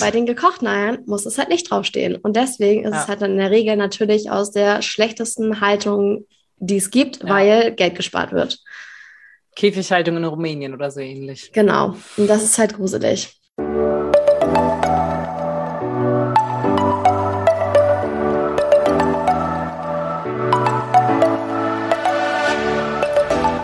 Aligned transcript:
Bei 0.00 0.10
den 0.10 0.26
gekochten 0.26 0.66
Eiern 0.66 0.98
muss 1.06 1.26
es 1.26 1.38
halt 1.38 1.48
nicht 1.48 1.70
draufstehen. 1.70 2.16
Und 2.16 2.36
deswegen 2.36 2.84
ist 2.84 2.92
ja. 2.92 3.02
es 3.02 3.08
halt 3.08 3.22
dann 3.22 3.32
in 3.32 3.38
der 3.38 3.50
Regel 3.50 3.76
natürlich 3.76 4.30
aus 4.30 4.50
der 4.50 4.82
schlechtesten 4.82 5.60
Haltung, 5.60 6.26
die 6.56 6.76
es 6.76 6.90
gibt, 6.90 7.22
ja. 7.22 7.28
weil 7.28 7.72
Geld 7.72 7.94
gespart 7.96 8.32
wird. 8.32 8.58
Käfighaltung 9.54 10.16
in 10.16 10.24
Rumänien 10.24 10.74
oder 10.74 10.90
so 10.90 11.00
ähnlich. 11.00 11.52
Genau. 11.52 11.96
Und 12.16 12.26
das 12.26 12.42
ist 12.42 12.58
halt 12.58 12.74
gruselig. 12.74 13.38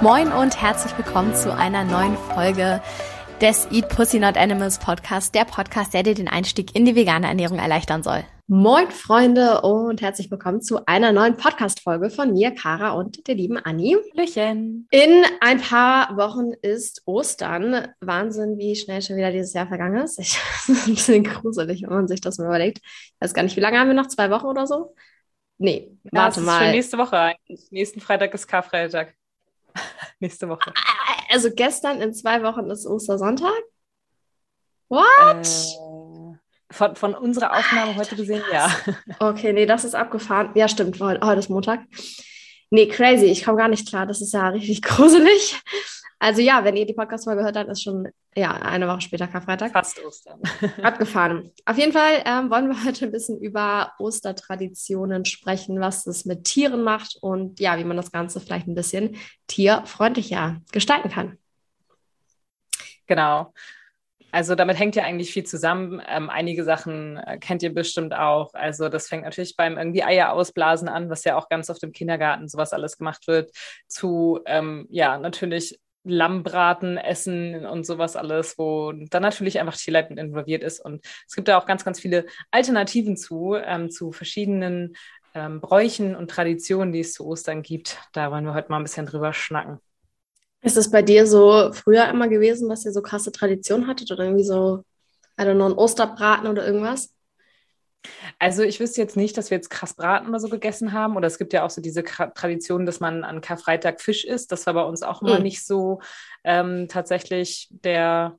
Moin 0.00 0.32
und 0.32 0.60
herzlich 0.60 0.96
willkommen 0.96 1.34
zu 1.34 1.54
einer 1.54 1.84
neuen 1.84 2.16
Folge 2.32 2.80
des 3.40 3.68
Eat 3.70 3.88
Pussy 3.88 4.18
Not 4.18 4.36
Animals 4.36 4.78
Podcast, 4.78 5.34
der 5.34 5.44
Podcast, 5.44 5.94
der 5.94 6.02
dir 6.02 6.14
den 6.14 6.28
Einstieg 6.28 6.74
in 6.74 6.84
die 6.84 6.96
vegane 6.96 7.28
Ernährung 7.28 7.58
erleichtern 7.58 8.02
soll. 8.02 8.24
Moin 8.48 8.90
Freunde 8.90 9.60
und 9.60 10.00
herzlich 10.00 10.30
willkommen 10.30 10.60
zu 10.60 10.84
einer 10.86 11.12
neuen 11.12 11.36
Podcast-Folge 11.36 12.10
von 12.10 12.32
mir, 12.32 12.50
Kara 12.50 12.92
und 12.92 13.28
der 13.28 13.36
lieben 13.36 13.58
Anni. 13.58 13.96
Hallöchen. 14.16 14.88
In 14.90 15.24
ein 15.40 15.60
paar 15.60 16.16
Wochen 16.16 16.52
ist 16.62 17.02
Ostern. 17.04 17.88
Wahnsinn, 18.00 18.58
wie 18.58 18.74
schnell 18.74 19.02
schon 19.02 19.16
wieder 19.16 19.30
dieses 19.30 19.52
Jahr 19.52 19.68
vergangen 19.68 20.02
ist. 20.02 20.18
Ich, 20.18 20.38
das 20.66 20.68
ist 20.68 20.88
ein 20.88 20.94
bisschen 20.94 21.24
gruselig, 21.24 21.82
wenn 21.82 21.90
man 21.90 22.08
sich 22.08 22.20
das 22.20 22.38
mal 22.38 22.46
überlegt. 22.46 22.78
Ich 22.82 23.14
weiß 23.20 23.34
gar 23.34 23.42
nicht, 23.42 23.56
wie 23.56 23.60
lange 23.60 23.78
haben 23.78 23.88
wir 23.88 23.94
noch? 23.94 24.08
Zwei 24.08 24.30
Wochen 24.30 24.46
oder 24.46 24.66
so? 24.66 24.94
Nee, 25.58 25.92
ja, 26.04 26.22
warte 26.22 26.40
mal. 26.40 26.62
Schon 26.62 26.70
nächste 26.70 26.98
Woche. 26.98 27.34
Nächsten 27.70 28.00
Freitag 28.00 28.32
ist 28.34 28.48
Karfreitag. 28.48 29.14
Nächste 30.20 30.48
Woche. 30.48 30.72
Also 31.30 31.50
gestern 31.54 32.00
in 32.00 32.14
zwei 32.14 32.42
Wochen 32.42 32.70
ist 32.70 32.86
Ostersonntag? 32.86 33.62
What? 34.88 35.46
Äh, 35.46 36.38
von, 36.70 36.96
von 36.96 37.14
unserer 37.14 37.56
Aufnahme 37.56 37.96
heute 37.96 38.16
gesehen, 38.16 38.42
ja. 38.52 38.70
Okay, 39.18 39.52
nee, 39.52 39.66
das 39.66 39.84
ist 39.84 39.94
abgefahren. 39.94 40.50
Ja, 40.54 40.68
stimmt, 40.68 41.00
heute, 41.00 41.24
heute 41.26 41.38
ist 41.40 41.50
Montag. 41.50 41.80
Nee, 42.70 42.88
crazy, 42.88 43.26
ich 43.26 43.44
komme 43.44 43.58
gar 43.58 43.68
nicht 43.68 43.88
klar. 43.88 44.06
Das 44.06 44.20
ist 44.20 44.32
ja 44.32 44.48
richtig 44.48 44.82
gruselig. 44.82 45.60
Also 46.20 46.42
ja, 46.42 46.64
wenn 46.64 46.76
ihr 46.76 46.86
die 46.86 46.94
Podcast-Folge 46.94 47.44
hört, 47.44 47.56
dann 47.56 47.68
ist 47.68 47.82
schon 47.82 48.08
ja, 48.34 48.50
eine 48.52 48.88
Woche 48.88 49.00
später 49.00 49.28
Karfreitag. 49.28 49.72
Fast 49.72 50.04
Ostern. 50.04 50.40
Abgefahren. 50.82 51.50
Auf 51.64 51.78
jeden 51.78 51.92
Fall 51.92 52.22
ähm, 52.24 52.50
wollen 52.50 52.68
wir 52.68 52.84
heute 52.84 53.04
ein 53.06 53.12
bisschen 53.12 53.40
über 53.40 53.92
Ostertraditionen 53.98 55.24
sprechen, 55.24 55.80
was 55.80 56.06
es 56.06 56.24
mit 56.24 56.44
Tieren 56.44 56.82
macht 56.82 57.18
und 57.20 57.60
ja, 57.60 57.78
wie 57.78 57.84
man 57.84 57.96
das 57.96 58.10
Ganze 58.10 58.40
vielleicht 58.40 58.66
ein 58.66 58.74
bisschen 58.74 59.16
tierfreundlicher 59.46 60.60
gestalten 60.72 61.10
kann. 61.10 61.38
Genau. 63.06 63.52
Also 64.30 64.54
damit 64.54 64.78
hängt 64.78 64.94
ja 64.94 65.04
eigentlich 65.04 65.32
viel 65.32 65.44
zusammen. 65.44 66.02
Ähm, 66.06 66.28
einige 66.28 66.62
Sachen 66.62 67.16
äh, 67.16 67.38
kennt 67.38 67.62
ihr 67.62 67.72
bestimmt 67.72 68.12
auch. 68.14 68.52
Also 68.54 68.88
das 68.88 69.08
fängt 69.08 69.24
natürlich 69.24 69.56
beim 69.56 69.78
irgendwie 69.78 70.04
Eier 70.04 70.32
ausblasen 70.32 70.88
an, 70.88 71.08
was 71.08 71.24
ja 71.24 71.36
auch 71.36 71.48
ganz 71.48 71.70
oft 71.70 71.82
im 71.82 71.92
Kindergarten 71.92 72.46
sowas 72.48 72.72
alles 72.72 72.98
gemacht 72.98 73.26
wird, 73.26 73.50
zu 73.86 74.40
ähm, 74.44 74.86
ja 74.90 75.16
natürlich 75.16 75.78
Lammbraten 76.04 76.96
essen 76.96 77.66
und 77.66 77.84
sowas 77.84 78.16
alles, 78.16 78.56
wo 78.58 78.92
dann 78.92 79.22
natürlich 79.22 79.60
einfach 79.60 79.76
Tierleid 79.76 80.10
mit 80.10 80.18
involviert 80.18 80.62
ist. 80.62 80.80
Und 80.84 81.04
es 81.26 81.34
gibt 81.34 81.48
da 81.48 81.58
auch 81.58 81.66
ganz, 81.66 81.84
ganz 81.84 82.00
viele 82.00 82.26
Alternativen 82.50 83.16
zu, 83.16 83.54
ähm, 83.54 83.90
zu 83.90 84.12
verschiedenen 84.12 84.94
ähm, 85.34 85.60
Bräuchen 85.60 86.16
und 86.16 86.30
Traditionen, 86.30 86.92
die 86.92 87.00
es 87.00 87.12
zu 87.12 87.26
Ostern 87.26 87.62
gibt. 87.62 87.98
Da 88.12 88.30
wollen 88.30 88.44
wir 88.44 88.54
heute 88.54 88.70
mal 88.70 88.78
ein 88.78 88.84
bisschen 88.84 89.06
drüber 89.06 89.32
schnacken. 89.32 89.78
Ist 90.60 90.76
es 90.76 90.90
bei 90.90 91.02
dir 91.02 91.26
so 91.26 91.72
früher 91.72 92.08
immer 92.08 92.28
gewesen, 92.28 92.68
dass 92.68 92.84
ihr 92.84 92.92
so 92.92 93.02
krasse 93.02 93.30
Traditionen 93.30 93.86
hattet 93.86 94.10
oder 94.10 94.24
irgendwie 94.24 94.44
so, 94.44 94.82
I 95.38 95.42
don't 95.42 95.54
know, 95.54 95.66
ein 95.66 95.72
Osterbraten 95.72 96.48
oder 96.48 96.66
irgendwas? 96.66 97.14
Also 98.38 98.62
ich 98.62 98.80
wüsste 98.80 99.00
jetzt 99.00 99.16
nicht, 99.16 99.36
dass 99.36 99.50
wir 99.50 99.56
jetzt 99.56 99.70
krass 99.70 99.94
Braten 99.94 100.28
oder 100.28 100.40
so 100.40 100.48
gegessen 100.48 100.92
haben. 100.92 101.16
Oder 101.16 101.26
es 101.26 101.38
gibt 101.38 101.52
ja 101.52 101.64
auch 101.64 101.70
so 101.70 101.80
diese 101.80 102.04
Tradition, 102.04 102.86
dass 102.86 103.00
man 103.00 103.24
an 103.24 103.40
Karfreitag 103.40 104.00
Fisch 104.00 104.24
isst. 104.24 104.52
Das 104.52 104.66
war 104.66 104.74
bei 104.74 104.84
uns 104.84 105.02
auch 105.02 105.22
immer 105.22 105.38
mhm. 105.38 105.42
nicht 105.42 105.66
so 105.66 106.00
ähm, 106.44 106.86
tatsächlich 106.88 107.68
der 107.70 108.38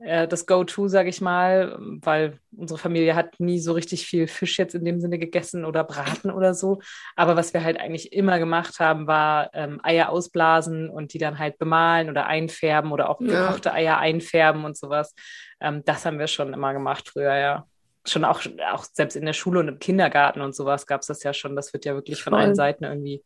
äh, 0.00 0.26
das 0.26 0.46
Go-To, 0.46 0.88
sage 0.88 1.08
ich 1.10 1.20
mal, 1.20 1.76
weil 1.78 2.38
unsere 2.56 2.78
Familie 2.78 3.14
hat 3.14 3.38
nie 3.38 3.58
so 3.58 3.72
richtig 3.72 4.06
viel 4.06 4.26
Fisch 4.26 4.58
jetzt 4.58 4.74
in 4.74 4.84
dem 4.84 5.00
Sinne 5.00 5.18
gegessen 5.18 5.64
oder 5.64 5.84
Braten 5.84 6.30
oder 6.30 6.54
so. 6.54 6.80
Aber 7.16 7.36
was 7.36 7.52
wir 7.52 7.62
halt 7.62 7.78
eigentlich 7.78 8.12
immer 8.12 8.38
gemacht 8.38 8.80
haben, 8.80 9.06
war 9.06 9.50
ähm, 9.52 9.80
Eier 9.82 10.10
ausblasen 10.10 10.88
und 10.88 11.12
die 11.12 11.18
dann 11.18 11.38
halt 11.38 11.58
bemalen 11.58 12.08
oder 12.08 12.26
einfärben 12.26 12.92
oder 12.92 13.10
auch 13.10 13.18
gekochte 13.18 13.70
ja. 13.70 13.74
Eier 13.74 13.98
einfärben 13.98 14.64
und 14.64 14.76
sowas. 14.76 15.14
Ähm, 15.60 15.82
das 15.84 16.06
haben 16.06 16.18
wir 16.18 16.28
schon 16.28 16.54
immer 16.54 16.72
gemacht 16.72 17.08
früher, 17.08 17.36
ja 17.36 17.66
schon 18.06 18.24
auch, 18.24 18.40
auch 18.72 18.84
selbst 18.84 19.16
in 19.16 19.26
der 19.26 19.32
Schule 19.32 19.60
und 19.60 19.68
im 19.68 19.78
Kindergarten 19.78 20.40
und 20.40 20.54
sowas 20.54 20.86
gab 20.86 21.02
es 21.02 21.06
das 21.08 21.22
ja 21.22 21.34
schon. 21.34 21.56
Das 21.56 21.72
wird 21.72 21.84
ja 21.84 21.94
wirklich 21.94 22.22
von 22.22 22.32
Voll. 22.32 22.40
allen 22.40 22.54
Seiten 22.54 22.84
irgendwie 22.84 23.22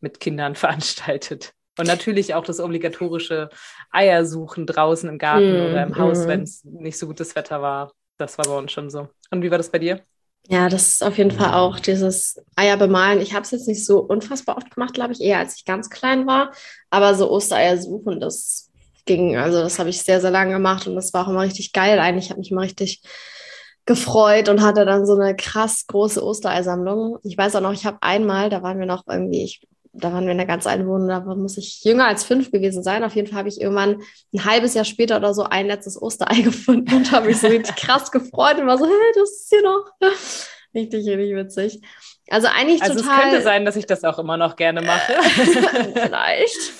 mit 0.00 0.20
Kindern 0.20 0.54
veranstaltet. 0.54 1.52
Und 1.78 1.86
natürlich 1.86 2.34
auch 2.34 2.44
das 2.44 2.60
obligatorische 2.60 3.48
Eiersuchen 3.90 4.64
draußen 4.66 5.08
im 5.08 5.18
Garten 5.18 5.52
mm, 5.52 5.66
oder 5.66 5.82
im 5.82 5.98
Haus, 5.98 6.24
mm. 6.24 6.28
wenn 6.28 6.42
es 6.42 6.62
nicht 6.64 6.96
so 6.96 7.08
gutes 7.08 7.34
Wetter 7.34 7.60
war. 7.62 7.92
Das 8.16 8.38
war 8.38 8.44
bei 8.44 8.56
uns 8.56 8.70
schon 8.70 8.90
so. 8.90 9.08
Und 9.30 9.42
wie 9.42 9.50
war 9.50 9.58
das 9.58 9.70
bei 9.70 9.80
dir? 9.80 10.00
Ja, 10.46 10.68
das 10.68 10.90
ist 10.90 11.02
auf 11.02 11.16
jeden 11.16 11.30
Fall 11.30 11.54
auch 11.54 11.80
dieses 11.80 12.40
Eier 12.54 12.76
bemalen. 12.76 13.20
Ich 13.20 13.32
habe 13.32 13.42
es 13.42 13.50
jetzt 13.50 13.66
nicht 13.66 13.84
so 13.84 14.00
unfassbar 14.00 14.56
oft 14.56 14.72
gemacht, 14.72 14.94
glaube 14.94 15.14
ich, 15.14 15.20
eher 15.20 15.38
als 15.38 15.56
ich 15.56 15.64
ganz 15.64 15.88
klein 15.88 16.26
war. 16.26 16.52
Aber 16.90 17.14
so 17.14 17.30
Ostereier 17.30 17.78
suchen, 17.78 18.20
das 18.20 18.70
ging, 19.06 19.36
also 19.36 19.60
das 19.60 19.78
habe 19.78 19.90
ich 19.90 20.02
sehr, 20.02 20.20
sehr 20.20 20.30
lange 20.30 20.52
gemacht 20.52 20.86
und 20.86 20.96
das 20.96 21.12
war 21.14 21.24
auch 21.24 21.30
immer 21.30 21.42
richtig 21.42 21.72
geil. 21.72 21.98
Eigentlich 21.98 22.30
habe 22.30 22.40
ich 22.40 22.50
immer 22.50 22.62
richtig 22.62 23.02
gefreut 23.86 24.48
und 24.48 24.62
hatte 24.62 24.84
dann 24.86 25.06
so 25.06 25.14
eine 25.14 25.36
krass 25.36 25.86
große 25.86 26.24
Ostereisammlung. 26.24 27.18
Ich 27.22 27.36
weiß 27.36 27.56
auch 27.56 27.60
noch, 27.60 27.72
ich 27.72 27.84
habe 27.84 27.98
einmal, 28.00 28.48
da 28.48 28.62
waren 28.62 28.78
wir 28.78 28.86
noch 28.86 29.04
irgendwie, 29.06 29.44
ich, 29.44 29.66
da 29.92 30.12
waren 30.12 30.24
wir 30.24 30.32
in 30.32 30.38
der 30.38 30.46
ganz 30.46 30.66
alten 30.66 30.86
Wohnung, 30.86 31.08
da 31.08 31.20
muss 31.20 31.58
ich 31.58 31.84
jünger 31.84 32.06
als 32.06 32.24
fünf 32.24 32.50
gewesen 32.50 32.82
sein. 32.82 33.04
Auf 33.04 33.14
jeden 33.14 33.28
Fall 33.28 33.38
habe 33.38 33.48
ich 33.48 33.60
irgendwann 33.60 34.00
ein 34.32 34.44
halbes 34.44 34.74
Jahr 34.74 34.84
später 34.84 35.18
oder 35.18 35.34
so 35.34 35.44
ein 35.44 35.66
letztes 35.66 36.00
Osterei 36.00 36.40
gefunden 36.42 36.94
und 36.94 37.12
habe 37.12 37.26
mich 37.26 37.40
so 37.40 37.46
richtig 37.46 37.76
krass 37.76 38.10
gefreut 38.10 38.58
und 38.58 38.66
war 38.66 38.78
so, 38.78 38.86
hey, 38.86 39.12
das 39.14 39.30
ist 39.30 39.48
hier 39.50 39.62
noch. 39.62 39.84
Richtig, 40.76 41.06
richtig 41.06 41.36
witzig. 41.36 41.80
Also 42.30 42.48
eigentlich 42.48 42.82
also 42.82 42.96
total. 42.96 43.12
Also 43.12 43.20
es 43.20 43.30
könnte 43.30 43.44
sein, 43.44 43.64
dass 43.64 43.76
ich 43.76 43.86
das 43.86 44.02
auch 44.02 44.18
immer 44.18 44.36
noch 44.36 44.56
gerne 44.56 44.82
mache. 44.82 45.12
Vielleicht 45.94 46.72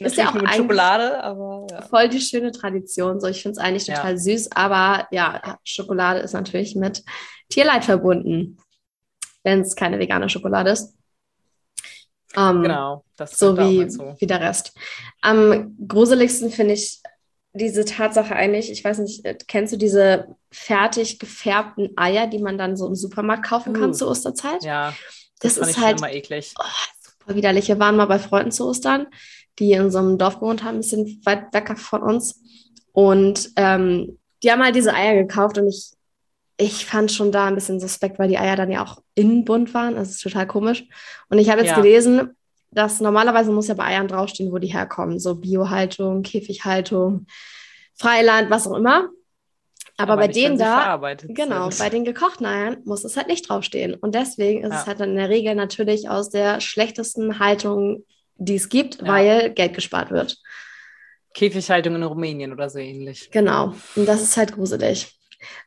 ist 0.00 0.16
ja 0.16 0.30
auch 0.30 0.34
mit 0.34 0.48
Schokolade, 0.50 1.22
aber 1.22 1.66
ja. 1.70 1.82
voll 1.82 2.08
die 2.08 2.20
schöne 2.20 2.52
Tradition. 2.52 3.20
So, 3.20 3.26
ich 3.26 3.42
finde 3.42 3.52
es 3.52 3.58
eigentlich 3.58 3.86
total 3.86 4.12
ja. 4.12 4.18
süß, 4.18 4.52
aber 4.52 5.06
ja, 5.10 5.58
Schokolade 5.64 6.20
ist 6.20 6.32
natürlich 6.32 6.74
mit 6.74 7.02
Tierleid 7.48 7.84
verbunden, 7.84 8.56
wenn 9.42 9.60
es 9.60 9.76
keine 9.76 9.98
vegane 9.98 10.28
Schokolade 10.28 10.70
ist. 10.70 10.94
Ähm, 12.36 12.62
genau, 12.62 13.04
das 13.16 13.38
so 13.38 13.58
wie, 13.58 13.90
so 13.90 14.14
wie 14.18 14.26
der 14.26 14.40
Rest. 14.40 14.72
Am 15.20 15.76
gruseligsten 15.86 16.50
finde 16.50 16.74
ich 16.74 17.00
diese 17.52 17.84
Tatsache 17.84 18.34
eigentlich, 18.34 18.70
ich 18.70 18.84
weiß 18.84 18.98
nicht, 18.98 19.24
äh, 19.24 19.36
kennst 19.48 19.72
du 19.72 19.76
diese 19.76 20.36
fertig 20.52 21.18
gefärbten 21.18 21.90
Eier, 21.96 22.26
die 22.28 22.38
man 22.38 22.56
dann 22.56 22.76
so 22.76 22.86
im 22.86 22.94
Supermarkt 22.94 23.44
kaufen 23.44 23.72
kann 23.72 23.90
uh, 23.90 23.92
zur 23.92 24.08
Osterzeit? 24.08 24.62
Ja, 24.62 24.94
das, 25.40 25.56
das 25.56 25.70
ist 25.70 25.80
halt 25.80 25.98
immer 25.98 26.12
eklig. 26.12 26.54
Oh, 26.58 26.64
super 27.02 27.34
widerlich. 27.34 27.68
Wir 27.68 27.78
waren 27.80 27.96
mal 27.96 28.06
bei 28.06 28.20
Freunden 28.20 28.52
zu 28.52 28.68
Ostern 28.68 29.08
die 29.58 29.72
in 29.72 29.90
so 29.90 29.98
einem 29.98 30.18
Dorf 30.18 30.40
gewohnt 30.40 30.64
haben, 30.64 30.76
ein 30.76 30.80
bisschen 30.80 31.20
weit 31.24 31.52
weg 31.52 31.78
von 31.78 32.02
uns. 32.02 32.42
Und 32.92 33.50
ähm, 33.56 34.18
die 34.42 34.50
haben 34.50 34.62
halt 34.62 34.74
diese 34.74 34.94
Eier 34.94 35.14
gekauft 35.14 35.58
und 35.58 35.68
ich, 35.68 35.92
ich 36.56 36.86
fand 36.86 37.12
schon 37.12 37.32
da 37.32 37.46
ein 37.46 37.54
bisschen 37.54 37.80
suspekt, 37.80 38.18
weil 38.18 38.28
die 38.28 38.38
Eier 38.38 38.56
dann 38.56 38.70
ja 38.70 38.82
auch 38.84 39.02
innenbunt 39.14 39.74
waren. 39.74 39.96
Das 39.96 40.10
ist 40.10 40.22
total 40.22 40.46
komisch. 40.46 40.84
Und 41.28 41.38
ich 41.38 41.50
habe 41.50 41.60
jetzt 41.60 41.70
ja. 41.70 41.76
gelesen, 41.76 42.36
dass 42.70 43.00
normalerweise 43.00 43.50
muss 43.50 43.68
ja 43.68 43.74
bei 43.74 43.84
Eiern 43.84 44.08
draufstehen, 44.08 44.52
wo 44.52 44.58
die 44.58 44.72
herkommen. 44.72 45.18
So 45.18 45.34
Biohaltung, 45.34 46.22
Käfighaltung, 46.22 47.26
Freiland, 47.96 48.50
was 48.50 48.66
auch 48.66 48.76
immer. 48.76 49.08
Aber, 49.96 50.14
Aber 50.14 50.22
bei 50.22 50.28
denen 50.28 50.56
da, 50.56 50.96
genau, 51.24 51.70
sind. 51.70 51.78
bei 51.78 51.90
den 51.90 52.04
gekochten 52.04 52.46
Eiern 52.46 52.78
muss 52.84 53.04
es 53.04 53.18
halt 53.18 53.26
nicht 53.26 53.48
draufstehen. 53.48 53.94
Und 53.94 54.14
deswegen 54.14 54.62
ist 54.62 54.72
ja. 54.72 54.80
es 54.80 54.86
halt 54.86 55.00
dann 55.00 55.10
in 55.10 55.16
der 55.16 55.28
Regel 55.28 55.54
natürlich 55.54 56.08
aus 56.08 56.30
der 56.30 56.60
schlechtesten 56.60 57.38
Haltung 57.38 58.04
die 58.40 58.56
es 58.56 58.68
gibt, 58.68 59.00
ja. 59.00 59.06
weil 59.06 59.50
Geld 59.50 59.74
gespart 59.74 60.10
wird. 60.10 60.38
Käfighaltung 61.34 61.94
in 61.94 62.02
Rumänien 62.02 62.52
oder 62.52 62.68
so 62.68 62.78
ähnlich. 62.78 63.30
Genau. 63.30 63.74
Und 63.94 64.06
das 64.06 64.20
ist 64.20 64.36
halt 64.36 64.52
gruselig. 64.54 65.16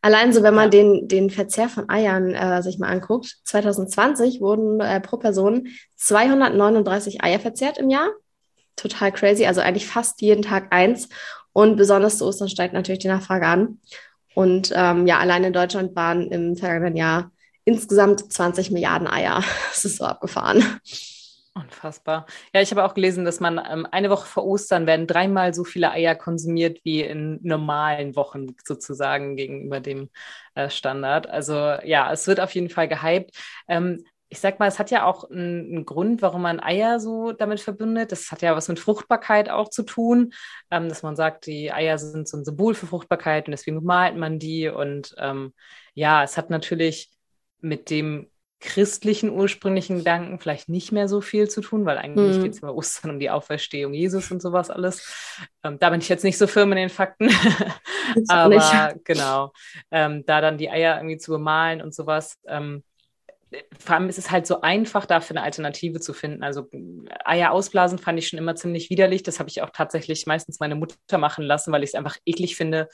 Allein 0.02 0.34
so, 0.34 0.44
wenn 0.44 0.54
man 0.54 0.66
ja. 0.66 0.70
den, 0.70 1.08
den 1.08 1.30
Verzehr 1.30 1.70
von 1.70 1.90
Eiern 1.90 2.34
äh, 2.34 2.62
sich 2.62 2.78
mal 2.80 2.90
anguckt, 2.90 3.38
2020 3.46 4.42
wurden 4.42 4.80
äh, 4.82 5.00
pro 5.00 5.18
Person 5.18 5.70
239 5.96 7.24
Eier 7.24 7.40
verzehrt 7.40 7.78
im 7.78 7.90
Jahr. 7.90 8.10
Total 8.76 9.12
crazy, 9.12 9.46
also 9.46 9.62
eigentlich 9.62 9.88
fast 9.88 10.22
jeden 10.22 10.42
Tag 10.42 10.68
eins. 10.72 11.10
Und 11.54 11.78
besonders 11.78 12.18
zu 12.18 12.26
Ostern 12.26 12.50
steigt 12.50 12.74
natürlich 12.74 13.00
die 13.00 13.08
Nachfrage 13.08 13.48
an. 13.48 13.80
Und 14.36 14.74
ähm, 14.76 15.08
ja, 15.08 15.20
allein 15.20 15.44
in 15.44 15.54
Deutschland 15.54 15.96
waren 15.96 16.32
im 16.32 16.56
vergangenen 16.56 16.96
Jahr 16.96 17.32
insgesamt 17.66 18.32
20 18.32 18.72
Milliarden 18.72 19.08
Eier. 19.08 19.44
Das 19.70 19.86
ist 19.86 19.98
so 19.98 20.06
abgefahren. 20.06 20.80
Unfassbar. 21.56 22.26
Ja, 22.54 22.62
ich 22.62 22.72
habe 22.72 22.84
auch 22.84 22.96
gelesen, 22.96 23.26
dass 23.26 23.40
man 23.40 23.62
ähm, 23.70 23.88
eine 23.92 24.10
Woche 24.10 24.26
vor 24.26 24.44
Ostern 24.44 24.88
werden 24.88 25.06
dreimal 25.06 25.54
so 25.54 25.64
viele 25.64 25.92
Eier 25.92 26.16
konsumiert 26.16 26.80
wie 26.84 27.02
in 27.02 27.40
normalen 27.44 28.16
Wochen 28.16 28.56
sozusagen 28.66 29.36
gegenüber 29.36 29.80
dem 29.80 30.10
äh, 30.56 30.72
Standard. 30.72 31.30
Also 31.30 31.54
ja, 31.84 32.12
es 32.12 32.26
wird 32.26 32.40
auf 32.40 32.56
jeden 32.56 32.70
Fall 32.70 32.88
gehypt. 32.88 33.38
Ähm, 33.68 34.04
ich 34.30 34.40
sag 34.40 34.60
mal, 34.60 34.68
es 34.68 34.80
hat 34.80 34.90
ja 34.90 35.06
auch 35.06 35.30
einen, 35.30 35.76
einen, 35.76 35.86
Grund, 35.86 36.24
warum 36.24 36.42
man 36.42 36.60
Eier 36.60 37.00
so 37.00 37.34
damit 37.34 37.60
verbindet. 37.60 38.12
Das 38.12 38.32
hat 38.32 38.42
ja 38.42 38.56
was 38.56 38.68
mit 38.68 38.80
Fruchtbarkeit 38.80 39.48
auch 39.48 39.70
zu 39.70 39.84
tun, 39.84 40.34
ähm, 40.72 40.90
dass 40.90 41.04
man 41.04 41.16
sagt, 41.16 41.46
die 41.46 41.72
Eier 41.72 42.00
sind 42.00 42.28
so 42.28 42.38
ein 42.38 42.46
Symbol 42.46 42.74
für 42.74 42.88
Fruchtbarkeit 42.88 43.48
und 43.48 43.52
deswegen 43.52 43.84
malt 43.84 44.18
man 44.18 44.40
die. 44.40 44.70
Und 44.70 45.14
ähm, 45.20 45.54
ja, 45.94 46.24
es 46.24 46.36
hat 46.36 46.50
natürlich 46.50 47.12
mit 47.62 47.92
dem 47.92 48.32
christlichen 48.64 49.30
ursprünglichen 49.30 49.98
Gedanken 49.98 50.40
vielleicht 50.40 50.70
nicht 50.70 50.94
mehr 50.94 51.10
so 51.10 51.20
viel 51.20 51.50
zu 51.50 51.60
tun, 51.60 51.86
weil 51.86 51.98
eigentlich 51.98 52.38
mhm. 52.38 52.44
geht 52.44 52.54
es 52.54 52.60
über 52.60 52.74
Ostern 52.74 53.12
um 53.12 53.20
die 53.20 53.30
Auferstehung 53.30 53.94
Jesus 53.94 54.32
und 54.32 54.42
sowas 54.42 54.70
alles. 54.70 55.38
Ähm, 55.64 55.78
da 55.80 55.90
bin 55.90 56.00
ich 56.00 56.08
jetzt 56.08 56.24
nicht 56.24 56.38
so 56.38 56.48
firm 56.48 56.72
in 56.72 56.78
den 56.78 56.90
Fakten. 56.90 57.30
Aber 58.30 58.56
nicht. 58.56 59.06
genau, 59.06 59.52
ähm, 59.92 60.24
da 60.26 60.40
dann 60.40 60.58
die 60.58 60.70
Eier 60.70 60.96
irgendwie 60.96 61.18
zu 61.18 61.32
bemalen 61.32 61.82
und 61.82 61.94
sowas. 61.94 62.40
Ähm, 62.48 62.84
vor 63.78 63.96
allem 63.96 64.10
ist 64.10 64.18
es 64.18 64.32
halt 64.32 64.48
so 64.48 64.62
einfach, 64.62 65.06
dafür 65.06 65.36
eine 65.36 65.46
Alternative 65.46 66.00
zu 66.00 66.14
finden. 66.14 66.42
Also 66.42 66.70
Eier 67.26 67.52
ausblasen 67.52 68.00
fand 68.00 68.18
ich 68.18 68.30
schon 68.30 68.40
immer 68.40 68.56
ziemlich 68.56 68.90
widerlich. 68.90 69.24
Das 69.24 69.40
habe 69.40 69.50
ich 69.50 69.62
auch 69.62 69.72
tatsächlich 69.72 70.26
meistens 70.26 70.62
meine 70.62 70.76
Mutter 70.76 71.18
machen 71.18 71.44
lassen, 71.44 71.74
weil 71.74 71.84
ich 71.84 71.90
es 71.90 71.96
einfach 71.96 72.18
eklig 72.26 72.56
finde, 72.56 72.88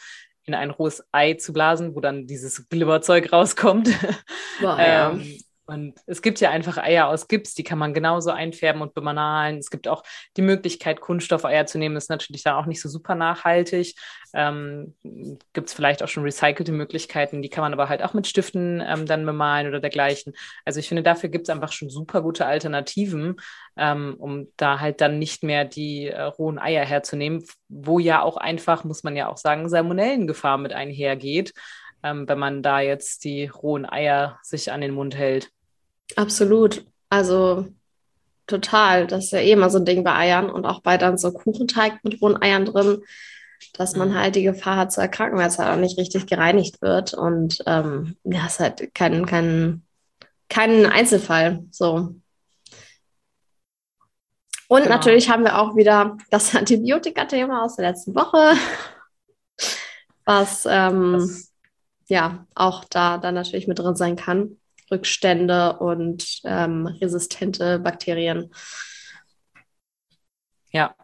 in 0.46 0.56
ein 0.56 0.72
rohes 0.72 1.04
Ei 1.12 1.36
zu 1.36 1.54
blasen, 1.54 1.96
wo 1.96 2.00
dann 2.00 2.26
dieses 2.26 2.68
Glibberzeug 2.70 3.32
rauskommt. 3.32 3.90
Boah, 4.60 4.78
ähm, 4.80 5.38
und 5.70 5.94
es 6.08 6.22
gibt 6.24 6.40
ja 6.40 6.50
einfach 6.50 6.78
Eier 6.78 7.08
aus 7.08 7.28
Gips, 7.28 7.54
die 7.54 7.64
kann 7.64 7.78
man 7.78 7.94
genauso 7.94 8.32
einfärben 8.32 8.82
und 8.82 8.96
bemalen. 8.96 9.60
Es 9.60 9.70
gibt 9.70 9.88
auch 9.88 10.04
die 10.36 10.42
Möglichkeit, 10.42 11.00
Kunststoffeier 11.00 11.68
zu 11.68 11.78
nehmen. 11.78 11.94
Das 11.94 12.06
ist 12.06 12.10
natürlich 12.10 12.42
dann 12.42 12.56
auch 12.56 12.66
nicht 12.66 12.82
so 12.82 12.90
super 12.90 13.14
nachhaltig. 13.14 13.96
Ähm, 14.34 14.96
gibt 15.54 15.70
es 15.70 15.74
vielleicht 15.74 16.02
auch 16.02 16.08
schon 16.08 16.24
recycelte 16.24 16.72
Möglichkeiten, 16.72 17.42
die 17.42 17.50
kann 17.50 17.62
man 17.62 17.74
aber 17.74 17.88
halt 17.88 18.04
auch 18.04 18.14
mit 18.14 18.26
Stiften 18.26 18.82
ähm, 18.86 19.06
dann 19.06 19.26
bemalen 19.26 19.68
oder 19.68 19.80
dergleichen. 19.80 20.34
Also 20.66 20.80
ich 20.80 20.88
finde, 20.88 21.04
dafür 21.04 21.30
gibt 21.30 21.48
es 21.48 21.50
einfach 21.50 21.72
schon 21.72 21.90
super 21.90 22.22
gute 22.22 22.46
Alternativen, 22.48 23.36
ähm, 23.78 24.16
um 24.18 24.48
da 24.58 24.80
halt 24.80 25.02
dann 25.02 25.20
nicht 25.20 25.44
mehr 25.44 25.66
die 25.66 26.08
äh, 26.08 26.22
rohen 26.22 26.58
Eier 26.58 26.86
herzunehmen, 26.86 27.44
wo 27.68 28.00
ja 28.00 28.24
auch 28.24 28.38
einfach, 28.38 28.84
muss 28.84 29.04
man 29.04 29.16
ja 29.16 29.30
auch 29.30 29.38
sagen, 29.38 29.70
Salmonellengefahr 29.70 30.58
mit 30.58 30.74
einhergeht. 30.74 31.54
Ähm, 32.02 32.28
wenn 32.28 32.40
man 32.40 32.64
da 32.64 32.80
jetzt 32.80 33.24
die 33.24 33.48
rohen 33.48 33.86
Eier 33.86 34.40
sich 34.42 34.72
an 34.72 34.82
den 34.82 34.94
Mund 34.94 35.16
hält. 35.18 35.52
Absolut. 36.16 36.86
Also 37.10 37.68
total. 38.50 39.08
Das 39.08 39.26
ist 39.26 39.32
ja 39.32 39.40
eh 39.40 39.52
immer 39.52 39.70
so 39.70 39.78
ein 39.78 39.86
Ding 39.86 40.04
bei 40.04 40.14
Eiern 40.14 40.50
und 40.50 40.66
auch 40.66 40.82
bei 40.82 40.98
dann 40.98 41.18
so 41.18 41.32
Kuchenteig 41.32 42.04
mit 42.04 42.22
rohen 42.22 42.42
Eiern 42.42 42.66
drin, 42.66 43.04
dass 43.74 43.96
man 43.96 44.10
mhm. 44.10 44.16
halt 44.16 44.36
die 44.36 44.44
Gefahr 44.44 44.78
hat 44.78 44.92
zu 44.92 45.02
erkranken, 45.02 45.38
weil 45.38 45.48
es 45.48 45.60
halt 45.60 45.70
auch 45.70 45.80
nicht 45.80 45.98
richtig 45.98 46.28
gereinigt 46.28 46.82
wird. 46.82 47.14
Und 47.14 47.64
ähm, 47.66 48.18
ja, 48.24 48.46
es 48.46 48.54
ist 48.54 48.60
halt 48.60 48.96
kein, 48.96 49.26
kein, 49.26 49.84
kein 50.50 50.86
Einzelfall. 50.86 51.64
So. 51.72 52.16
Und 54.68 54.84
genau. 54.84 54.96
natürlich 54.96 55.30
haben 55.30 55.44
wir 55.44 55.60
auch 55.60 55.76
wieder 55.76 56.18
das 56.30 56.56
Antibiotika-Thema 56.56 57.64
aus 57.64 57.76
der 57.76 57.90
letzten 57.90 58.16
Woche, 58.16 58.54
was 60.26 60.68
ähm, 60.70 61.30
ja 62.08 62.46
auch 62.56 62.86
da 62.86 63.18
dann 63.18 63.36
natürlich 63.36 63.68
mit 63.68 63.80
drin 63.80 63.96
sein 63.96 64.16
kann. 64.16 64.59
Rückstände 64.92 65.78
und 65.80 66.42
ähm, 66.44 66.88
resistente 66.88 67.80
Bakterien. 67.80 68.52
Ja, 70.72 70.96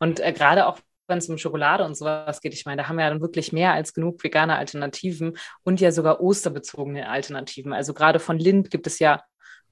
und 0.00 0.20
äh, 0.20 0.32
gerade 0.32 0.66
auch 0.66 0.78
wenn 1.08 1.18
es 1.18 1.28
um 1.28 1.38
Schokolade 1.38 1.84
und 1.84 1.96
sowas 1.96 2.40
geht, 2.40 2.52
ich 2.52 2.66
meine, 2.66 2.82
da 2.82 2.88
haben 2.88 2.96
wir 2.96 3.04
ja 3.04 3.10
dann 3.10 3.20
wirklich 3.20 3.52
mehr 3.52 3.72
als 3.72 3.94
genug 3.94 4.22
vegane 4.24 4.56
Alternativen 4.56 5.36
und 5.62 5.80
ja 5.80 5.92
sogar 5.92 6.20
osterbezogene 6.20 7.08
Alternativen. 7.08 7.72
Also 7.72 7.94
gerade 7.94 8.18
von 8.18 8.38
Lind 8.38 8.70
gibt 8.70 8.86
es 8.88 8.98
ja 8.98 9.22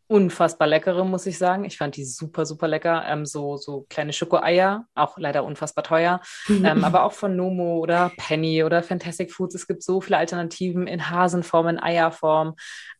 unfassbar 0.07 0.69
leckere, 0.69 1.05
muss 1.05 1.27
ich 1.27 1.39
sagen. 1.39 1.65
Ich 1.65 1.77
fand 1.77 1.97
die 1.97 2.05
super, 2.05 2.47
super 2.47 2.69
lecker. 2.69 3.05
Ähm, 3.07 3.25
so, 3.25 3.57
so 3.57 3.87
kleine 3.89 4.13
Schokoeier, 4.13 4.87
auch 4.95 5.19
leider 5.19 5.45
unfassbar 5.45 5.85
teuer. 5.85 6.21
ähm, 6.49 6.85
aber 6.85 7.05
auch 7.05 7.13
von 7.13 7.37
Nomo 7.37 7.79
oder 7.79 8.13
Penny 8.17 8.63
oder 8.65 8.83
Fantastic 8.83 9.33
Foods. 9.33 9.55
Es 9.55 9.67
gibt 9.67 9.83
so 9.83 10.01
viele 10.01 10.19
Alternativen 10.19 10.87
in 10.87 11.11
Hasenform, 11.11 11.69
in 11.69 11.83
Eierform. 11.83 12.55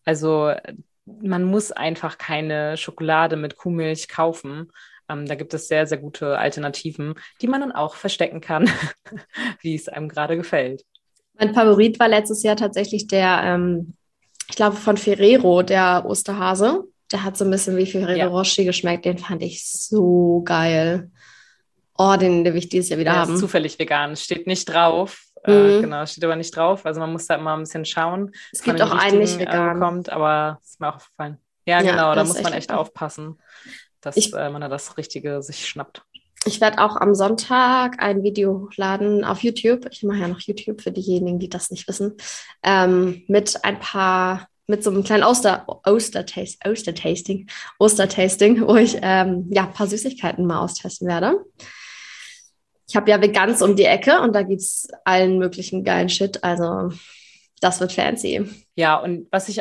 Also 0.05 0.53
man 1.07 1.45
muss 1.45 1.73
einfach 1.73 2.19
keine 2.19 2.77
Schokolade 2.77 3.37
mit 3.37 3.57
Kuhmilch 3.57 4.09
kaufen. 4.09 4.71
Ähm, 5.09 5.27
da 5.27 5.35
gibt 5.35 5.53
es 5.53 5.69
sehr, 5.69 5.87
sehr 5.87 5.99
gute 5.99 6.39
Alternativen, 6.39 7.15
die 7.43 7.47
man 7.47 7.61
dann 7.61 7.73
auch 7.73 7.95
verstecken 7.95 8.41
kann, 8.41 8.71
wie 9.61 9.75
es 9.75 9.89
einem 9.89 10.09
gerade 10.09 10.37
gefällt. 10.37 10.85
Mein 11.39 11.53
Favorit 11.53 11.99
war 11.99 12.09
letztes 12.09 12.43
Jahr 12.43 12.57
tatsächlich 12.57 13.07
der, 13.07 13.43
ähm, 13.45 13.95
ich 14.49 14.57
glaube, 14.57 14.77
von 14.77 14.97
Ferrero, 14.97 15.63
der 15.63 16.05
Osterhase. 16.07 16.85
Der 17.15 17.23
hat 17.23 17.37
so 17.37 17.45
ein 17.45 17.51
bisschen 17.53 17.77
wie 17.77 17.87
Ferrero 17.87 18.19
ja. 18.19 18.27
Rocher 18.27 18.65
geschmeckt. 18.65 19.05
Den 19.05 19.19
fand 19.19 19.41
ich 19.41 19.65
so 19.65 20.43
geil. 20.45 21.13
Oh, 21.97 22.17
den, 22.19 22.45
will 22.45 22.57
ich 22.57 22.69
dieses 22.69 22.89
Jahr 22.89 22.99
wieder 22.99 23.13
der 23.13 23.21
haben. 23.21 23.35
Ist 23.35 23.41
zufällig 23.41 23.79
vegan, 23.79 24.17
steht 24.17 24.49
nicht 24.49 24.65
drauf. 24.65 25.23
Äh, 25.45 25.53
mhm. 25.53 25.79
Äh, 25.79 25.81
genau, 25.83 26.07
steht 26.07 26.25
aber 26.25 26.35
nicht 26.35 26.57
drauf. 26.57 26.85
Also 26.85 26.99
man 26.99 27.13
muss 27.13 27.29
da 27.29 27.37
immer 27.37 27.57
ein 27.57 27.61
bisschen 27.61 27.85
schauen. 27.85 28.33
Es 28.53 28.65
gibt 28.65 28.83
auch 28.83 28.91
einen 28.91 29.21
nicht 29.21 29.37
äh, 29.37 29.43
vegan. 29.43 29.79
Kommt, 29.79 30.11
aber 30.11 30.59
ist 30.65 30.81
mir 30.81 30.89
auch 30.89 30.97
aufgefallen. 30.97 31.39
Ja, 31.67 31.81
ja 31.83 31.93
genau, 31.93 32.17
da 32.17 32.25
muss 32.25 32.43
man 32.43 32.53
echt 32.53 32.73
aufpassen, 32.73 33.39
dass 34.01 34.17
ich, 34.17 34.35
äh, 34.35 34.51
man 34.51 34.61
da 34.61 34.69
das 34.69 34.99
Richtige 34.99 35.41
sich 35.41 35.69
schnappt. 35.69 36.03
Ich 36.47 36.61
werde 36.61 36.83
auch 36.83 36.97
am 36.97 37.15
Sonntag 37.15 38.03
ein 38.03 38.25
Video 38.25 38.61
hochladen 38.61 39.25
auf 39.25 39.45
YouTube. 39.45 39.87
Ich 39.93 40.03
mache 40.03 40.19
ja 40.19 40.27
noch 40.27 40.41
YouTube 40.41 40.81
für 40.81 40.91
diejenigen, 40.91 41.39
die 41.39 41.49
das 41.49 41.71
nicht 41.71 41.87
wissen. 41.87 42.17
Ähm, 42.65 43.23
mit 43.29 43.65
ein 43.65 43.79
paar 43.79 44.49
mit 44.67 44.83
so 44.83 44.91
einem 44.91 45.05
kleinen 45.05 45.25
Oster, 45.25 45.65
Oster-Tasting, 45.85 46.71
Oster-Tasting, 46.71 47.47
Oster-Tasting, 47.79 48.67
wo 48.67 48.77
ich 48.77 48.99
ähm, 49.03 49.47
ja, 49.51 49.65
ein 49.65 49.73
paar 49.73 49.87
Süßigkeiten 49.87 50.47
mal 50.47 50.61
austesten 50.61 51.09
werde. 51.09 51.45
Ich 52.89 52.97
habe 52.97 53.11
ja 53.11 53.21
Veganz 53.21 53.63
um 53.63 53.77
die 53.77 53.85
Ecke 53.85 54.21
und 54.21 54.35
da 54.35 54.43
gibt 54.43 54.61
es 54.61 54.89
allen 55.05 55.39
möglichen 55.39 55.85
geilen 55.85 56.09
Shit. 56.09 56.45
Also 56.45 56.91
das 57.61 57.81
wird 57.81 57.93
fancy. 57.93 58.49
Ja, 58.77 58.97
und 58.97 59.27
was 59.31 59.49
ich 59.49 59.61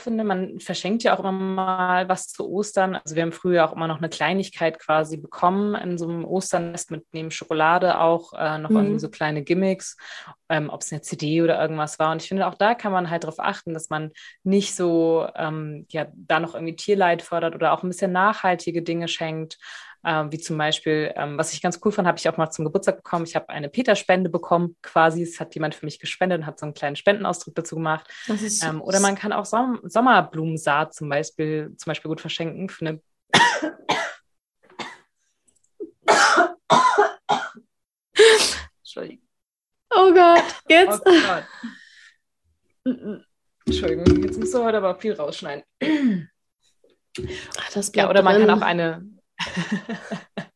finde, 0.00 0.24
man 0.24 0.60
verschenkt 0.60 1.02
ja 1.02 1.14
auch 1.14 1.20
immer 1.20 1.32
mal 1.32 2.08
was 2.08 2.28
zu 2.28 2.48
Ostern. 2.48 2.96
Also 2.96 3.14
wir 3.14 3.22
haben 3.22 3.32
früher 3.32 3.64
auch 3.64 3.74
immer 3.74 3.88
noch 3.88 3.98
eine 3.98 4.08
Kleinigkeit 4.08 4.78
quasi 4.78 5.16
bekommen 5.16 5.74
in 5.74 5.98
so 5.98 6.08
einem 6.08 6.24
Osternest 6.24 6.90
mit 6.90 7.04
neben 7.12 7.30
Schokolade 7.30 8.00
auch 8.00 8.32
äh, 8.32 8.58
noch 8.58 8.70
mhm. 8.70 8.76
irgendwie 8.76 8.98
so 8.98 9.08
kleine 9.08 9.42
Gimmicks, 9.42 9.96
ähm, 10.48 10.70
ob 10.70 10.82
es 10.82 10.92
eine 10.92 11.02
CD 11.02 11.42
oder 11.42 11.60
irgendwas 11.60 11.98
war. 11.98 12.12
Und 12.12 12.22
ich 12.22 12.28
finde, 12.28 12.46
auch 12.46 12.54
da 12.54 12.74
kann 12.74 12.92
man 12.92 13.10
halt 13.10 13.24
darauf 13.24 13.38
achten, 13.38 13.74
dass 13.74 13.90
man 13.90 14.12
nicht 14.44 14.74
so 14.74 15.28
ähm, 15.34 15.86
ja 15.90 16.06
da 16.14 16.40
noch 16.40 16.54
irgendwie 16.54 16.76
Tierleid 16.76 17.22
fördert 17.22 17.54
oder 17.54 17.72
auch 17.72 17.82
ein 17.82 17.88
bisschen 17.88 18.12
nachhaltige 18.12 18.82
Dinge 18.82 19.08
schenkt 19.08 19.58
ähm, 20.06 20.30
wie 20.30 20.38
zum 20.38 20.56
Beispiel, 20.56 21.12
ähm, 21.16 21.36
was 21.36 21.52
ich 21.52 21.60
ganz 21.60 21.80
cool 21.84 21.90
fand, 21.90 22.06
habe 22.06 22.16
ich 22.16 22.28
auch 22.28 22.36
mal 22.36 22.50
zum 22.50 22.64
Geburtstag 22.64 22.98
bekommen. 22.98 23.24
Ich 23.24 23.34
habe 23.34 23.48
eine 23.48 23.68
Peterspende 23.68 24.30
bekommen, 24.30 24.76
quasi. 24.80 25.22
Es 25.22 25.40
hat 25.40 25.54
jemand 25.54 25.74
für 25.74 25.84
mich 25.84 25.98
gespendet 25.98 26.40
und 26.40 26.46
hat 26.46 26.60
so 26.60 26.66
einen 26.66 26.74
kleinen 26.74 26.94
Spendenausdruck 26.94 27.56
dazu 27.56 27.74
gemacht. 27.74 28.08
Ähm, 28.62 28.80
oder 28.80 29.00
man 29.00 29.16
kann 29.16 29.32
auch 29.32 29.44
Som 29.44 29.80
Sommerblumensaat 29.82 30.94
zum 30.94 31.08
Beispiel, 31.08 31.74
zum 31.76 31.90
Beispiel 31.90 32.08
gut 32.08 32.20
verschenken 32.20 32.68
für 32.68 32.86
eine 32.86 33.00
Entschuldigung. 38.78 39.26
Oh 39.90 40.12
Gott, 40.12 40.44
jetzt. 40.68 41.02
Oh 41.04 41.10
Gott. 41.26 43.24
Entschuldigung, 43.66 44.22
jetzt 44.22 44.38
musst 44.38 44.54
du 44.54 44.62
heute 44.62 44.78
aber 44.78 44.94
viel 45.00 45.14
rausschneiden. 45.14 45.64
Ach, 47.58 47.84
ja, 47.94 48.08
oder 48.08 48.22
man 48.22 48.40
kann 48.40 48.50
auch 48.50 48.64
eine, 48.64 49.04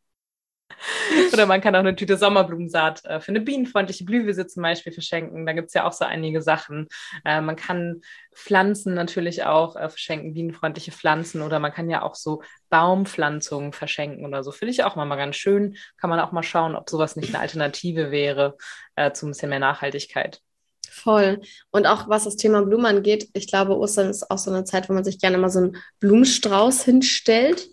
Oder 1.32 1.46
man 1.46 1.60
kann 1.60 1.74
auch 1.74 1.80
eine 1.80 1.96
Tüte 1.96 2.16
Sommerblumensaat 2.16 3.04
äh, 3.04 3.20
für 3.20 3.32
eine 3.32 3.40
bienenfreundliche 3.40 4.04
Blühwiese 4.04 4.46
zum 4.46 4.62
Beispiel 4.62 4.92
verschenken. 4.92 5.46
Da 5.46 5.52
gibt 5.52 5.68
es 5.68 5.74
ja 5.74 5.86
auch 5.86 5.92
so 5.92 6.04
einige 6.04 6.42
Sachen. 6.42 6.88
Äh, 7.24 7.40
man 7.40 7.56
kann 7.56 8.00
Pflanzen 8.34 8.94
natürlich 8.94 9.44
auch 9.44 9.76
äh, 9.76 9.88
verschenken, 9.88 10.34
bienenfreundliche 10.34 10.92
Pflanzen. 10.92 11.42
Oder 11.42 11.58
man 11.58 11.72
kann 11.72 11.90
ja 11.90 12.02
auch 12.02 12.14
so 12.14 12.42
Baumpflanzungen 12.68 13.72
verschenken 13.72 14.24
oder 14.24 14.42
so. 14.42 14.52
Finde 14.52 14.72
ich 14.72 14.84
auch 14.84 14.96
mal, 14.96 15.10
ganz 15.16 15.36
schön. 15.36 15.76
Kann 15.96 16.10
man 16.10 16.20
auch 16.20 16.32
mal 16.32 16.42
schauen, 16.42 16.76
ob 16.76 16.88
sowas 16.88 17.16
nicht 17.16 17.34
eine 17.34 17.40
Alternative 17.40 18.10
wäre 18.10 18.56
äh, 18.96 19.12
zu 19.12 19.26
ein 19.26 19.30
bisschen 19.30 19.50
mehr 19.50 19.58
Nachhaltigkeit. 19.58 20.40
Voll. 20.88 21.40
Und 21.70 21.86
auch 21.86 22.08
was 22.08 22.24
das 22.24 22.36
Thema 22.36 22.62
Blumen 22.62 22.86
angeht, 22.86 23.28
ich 23.32 23.46
glaube, 23.46 23.76
Ostern 23.76 24.10
ist 24.10 24.30
auch 24.30 24.38
so 24.38 24.50
eine 24.50 24.64
Zeit, 24.64 24.88
wo 24.88 24.92
man 24.92 25.04
sich 25.04 25.20
gerne 25.20 25.38
mal 25.38 25.50
so 25.50 25.60
einen 25.60 25.76
Blumenstrauß 26.00 26.84
hinstellt 26.84 27.68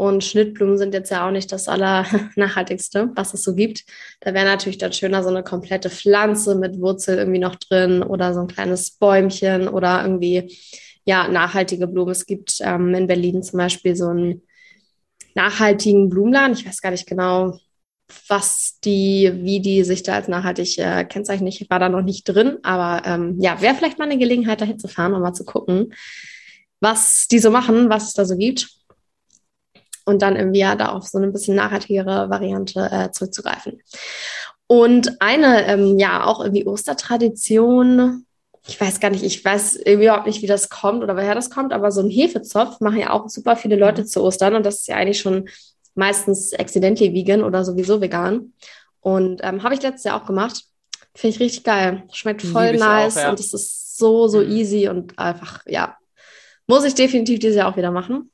und 0.00 0.24
Schnittblumen 0.24 0.78
sind 0.78 0.94
jetzt 0.94 1.10
ja 1.10 1.28
auch 1.28 1.30
nicht 1.30 1.52
das 1.52 1.68
allernachhaltigste, 1.68 3.10
was 3.16 3.34
es 3.34 3.42
so 3.42 3.54
gibt. 3.54 3.84
Da 4.20 4.32
wäre 4.32 4.46
natürlich 4.46 4.78
dann 4.78 4.94
schöner 4.94 5.22
so 5.22 5.28
eine 5.28 5.42
komplette 5.42 5.90
Pflanze 5.90 6.54
mit 6.54 6.80
Wurzel 6.80 7.18
irgendwie 7.18 7.38
noch 7.38 7.56
drin 7.56 8.02
oder 8.02 8.32
so 8.32 8.40
ein 8.40 8.46
kleines 8.46 8.92
Bäumchen 8.92 9.68
oder 9.68 10.00
irgendwie, 10.00 10.56
ja, 11.04 11.28
nachhaltige 11.28 11.86
Blumen. 11.86 12.12
Es 12.12 12.24
gibt 12.24 12.62
ähm, 12.62 12.94
in 12.94 13.08
Berlin 13.08 13.42
zum 13.42 13.58
Beispiel 13.58 13.94
so 13.94 14.08
ein 14.08 14.40
nachhaltigen 15.34 16.08
Blumenladen. 16.08 16.56
Ich 16.56 16.66
weiß 16.66 16.80
gar 16.80 16.92
nicht 16.92 17.06
genau, 17.06 17.58
was 18.26 18.80
die, 18.82 19.30
wie 19.42 19.60
die 19.60 19.84
sich 19.84 20.02
da 20.02 20.14
als 20.14 20.28
nachhaltig 20.28 20.78
äh, 20.78 21.04
kennzeichnen. 21.04 21.48
Ich 21.48 21.68
war 21.68 21.78
da 21.78 21.90
noch 21.90 22.00
nicht 22.00 22.24
drin, 22.24 22.56
aber 22.62 23.06
ähm, 23.06 23.38
ja, 23.38 23.60
wäre 23.60 23.74
vielleicht 23.74 23.98
mal 23.98 24.06
eine 24.06 24.16
Gelegenheit, 24.16 24.62
dahin 24.62 24.78
zu 24.78 24.88
fahren 24.88 25.12
und 25.12 25.20
mal 25.20 25.34
zu 25.34 25.44
gucken, 25.44 25.92
was 26.80 27.28
die 27.30 27.38
so 27.38 27.50
machen, 27.50 27.90
was 27.90 28.06
es 28.06 28.14
da 28.14 28.24
so 28.24 28.38
gibt. 28.38 28.79
Und 30.04 30.22
dann 30.22 30.36
im 30.36 30.54
Jahr 30.54 30.76
da 30.76 30.90
auf 30.90 31.06
so 31.06 31.18
eine 31.18 31.28
bisschen 31.28 31.56
nachhaltigere 31.56 32.30
Variante 32.30 32.88
äh, 32.90 33.10
zurückzugreifen. 33.10 33.80
Und 34.66 35.20
eine, 35.20 35.66
ähm, 35.66 35.98
ja, 35.98 36.24
auch 36.24 36.40
irgendwie 36.40 36.66
Ostertradition, 36.66 38.24
ich 38.66 38.80
weiß 38.80 39.00
gar 39.00 39.10
nicht, 39.10 39.24
ich 39.24 39.44
weiß 39.44 39.76
überhaupt 39.86 40.26
nicht, 40.26 40.42
wie 40.42 40.46
das 40.46 40.68
kommt 40.68 41.02
oder 41.02 41.16
woher 41.16 41.34
das 41.34 41.50
kommt, 41.50 41.72
aber 41.72 41.90
so 41.90 42.00
ein 42.02 42.10
Hefezopf 42.10 42.80
machen 42.80 42.98
ja 43.00 43.10
auch 43.10 43.28
super 43.28 43.56
viele 43.56 43.76
Leute 43.76 44.04
zu 44.04 44.22
Ostern 44.22 44.54
und 44.54 44.64
das 44.64 44.80
ist 44.80 44.88
ja 44.88 44.96
eigentlich 44.96 45.20
schon 45.20 45.48
meistens 45.94 46.54
accidentally 46.54 47.12
vegan 47.12 47.42
oder 47.42 47.64
sowieso 47.64 48.00
vegan. 48.00 48.52
Und 49.00 49.40
ähm, 49.42 49.62
habe 49.62 49.74
ich 49.74 49.82
letztes 49.82 50.04
Jahr 50.04 50.20
auch 50.20 50.26
gemacht. 50.26 50.62
Finde 51.14 51.34
ich 51.34 51.40
richtig 51.40 51.64
geil. 51.64 52.04
Schmeckt 52.12 52.42
voll 52.42 52.76
nice 52.76 53.16
auch, 53.16 53.22
ja. 53.22 53.30
und 53.30 53.40
es 53.40 53.52
ist 53.52 53.96
so, 53.96 54.28
so 54.28 54.38
mhm. 54.38 54.50
easy 54.50 54.88
und 54.88 55.18
einfach, 55.18 55.62
ja. 55.66 55.96
Muss 56.66 56.84
ich 56.84 56.94
definitiv 56.94 57.40
dieses 57.40 57.56
Jahr 57.56 57.68
auch 57.68 57.76
wieder 57.76 57.90
machen. 57.90 58.30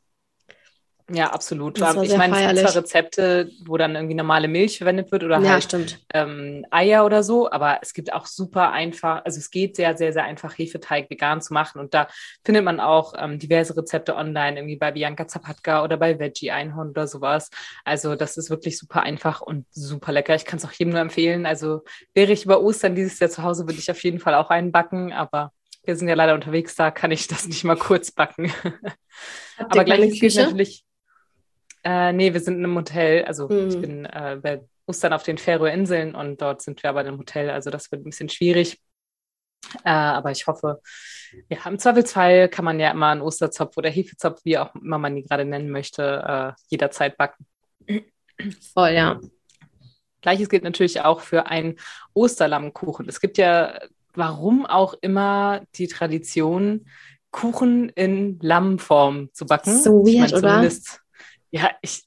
Ja, 1.08 1.30
absolut. 1.30 1.78
Ich 1.78 2.16
meine, 2.16 2.36
es 2.36 2.46
gibt 2.48 2.68
zwar 2.68 2.82
Rezepte, 2.82 3.50
wo 3.64 3.76
dann 3.76 3.94
irgendwie 3.94 4.16
normale 4.16 4.48
Milch 4.48 4.78
verwendet 4.78 5.12
wird 5.12 5.22
oder 5.22 5.38
ja, 5.38 5.50
halt 5.50 6.00
ähm, 6.12 6.66
Eier 6.72 7.04
oder 7.04 7.22
so, 7.22 7.48
aber 7.48 7.78
es 7.80 7.94
gibt 7.94 8.12
auch 8.12 8.26
super 8.26 8.72
einfach, 8.72 9.24
also 9.24 9.38
es 9.38 9.52
geht 9.52 9.76
sehr, 9.76 9.96
sehr, 9.96 10.12
sehr 10.12 10.24
einfach, 10.24 10.58
Hefeteig 10.58 11.08
vegan 11.08 11.40
zu 11.40 11.54
machen. 11.54 11.80
Und 11.80 11.94
da 11.94 12.08
findet 12.44 12.64
man 12.64 12.80
auch 12.80 13.14
ähm, 13.16 13.38
diverse 13.38 13.76
Rezepte 13.76 14.16
online, 14.16 14.56
irgendwie 14.56 14.76
bei 14.76 14.90
Bianca 14.90 15.28
Zapatka 15.28 15.84
oder 15.84 15.96
bei 15.96 16.18
Veggie 16.18 16.50
Einhorn 16.50 16.90
oder 16.90 17.06
sowas. 17.06 17.50
Also 17.84 18.16
das 18.16 18.36
ist 18.36 18.50
wirklich 18.50 18.76
super 18.76 19.04
einfach 19.04 19.40
und 19.42 19.64
super 19.70 20.10
lecker. 20.10 20.34
Ich 20.34 20.44
kann 20.44 20.58
es 20.58 20.64
auch 20.64 20.72
jedem 20.72 20.92
nur 20.92 21.02
empfehlen. 21.02 21.46
Also 21.46 21.84
wäre 22.14 22.32
ich 22.32 22.44
über 22.44 22.60
Ostern 22.60 22.96
dieses 22.96 23.20
Jahr 23.20 23.30
zu 23.30 23.44
Hause, 23.44 23.68
würde 23.68 23.78
ich 23.78 23.90
auf 23.92 24.02
jeden 24.02 24.18
Fall 24.18 24.34
auch 24.34 24.50
einen 24.50 24.72
backen, 24.72 25.12
aber 25.12 25.52
wir 25.84 25.94
sind 25.94 26.08
ja 26.08 26.16
leider 26.16 26.34
unterwegs, 26.34 26.74
da 26.74 26.90
kann 26.90 27.12
ich 27.12 27.28
das 27.28 27.46
nicht 27.46 27.62
mal 27.62 27.76
kurz 27.76 28.10
backen. 28.10 28.52
aber 29.56 29.84
gleich 29.84 30.18
gilt 30.18 30.34
natürlich 30.34 30.85
äh, 31.86 32.12
nee, 32.12 32.32
wir 32.32 32.40
sind 32.40 32.58
in 32.58 32.64
einem 32.64 32.74
Hotel. 32.74 33.24
Also 33.26 33.48
mhm. 33.48 33.68
ich 33.68 33.80
bin 33.80 34.04
äh, 34.06 34.38
bei 34.42 34.60
Ostern 34.86 35.12
auf 35.12 35.22
den 35.22 35.38
Färöerinseln 35.38 36.16
und 36.16 36.42
dort 36.42 36.60
sind 36.60 36.82
wir 36.82 36.90
aber 36.90 37.02
in 37.02 37.06
einem 37.06 37.18
Hotel. 37.18 37.48
Also 37.48 37.70
das 37.70 37.92
wird 37.92 38.02
ein 38.02 38.10
bisschen 38.10 38.28
schwierig. 38.28 38.80
Äh, 39.84 39.90
aber 39.90 40.32
ich 40.32 40.48
hoffe, 40.48 40.80
ja, 41.48 41.58
im 41.64 41.78
Zweifelsfall 41.78 42.48
kann 42.48 42.64
man 42.64 42.80
ja 42.80 42.90
immer 42.90 43.08
einen 43.08 43.20
Osterzopf 43.20 43.76
oder 43.76 43.88
Hefezopf, 43.88 44.40
wie 44.44 44.58
auch 44.58 44.74
immer 44.74 44.98
man 44.98 45.14
die 45.14 45.22
gerade 45.22 45.44
nennen 45.44 45.70
möchte, 45.70 46.54
äh, 46.56 46.60
jederzeit 46.68 47.16
backen. 47.16 47.46
Voll, 48.74 48.90
ja. 48.90 49.20
Gleiches 50.22 50.48
gilt 50.48 50.64
natürlich 50.64 51.02
auch 51.02 51.20
für 51.20 51.46
einen 51.46 51.76
Osterlammkuchen. 52.14 53.08
Es 53.08 53.20
gibt 53.20 53.38
ja, 53.38 53.78
warum 54.14 54.66
auch 54.66 54.94
immer, 55.02 55.62
die 55.76 55.86
Tradition, 55.86 56.86
Kuchen 57.30 57.90
in 57.90 58.40
Lammform 58.40 59.30
zu 59.32 59.46
backen. 59.46 59.78
So 59.78 60.04
weird, 60.04 60.32
meine, 60.32 60.38
oder? 60.38 60.70
Ja, 61.50 61.70
ich 61.80 62.04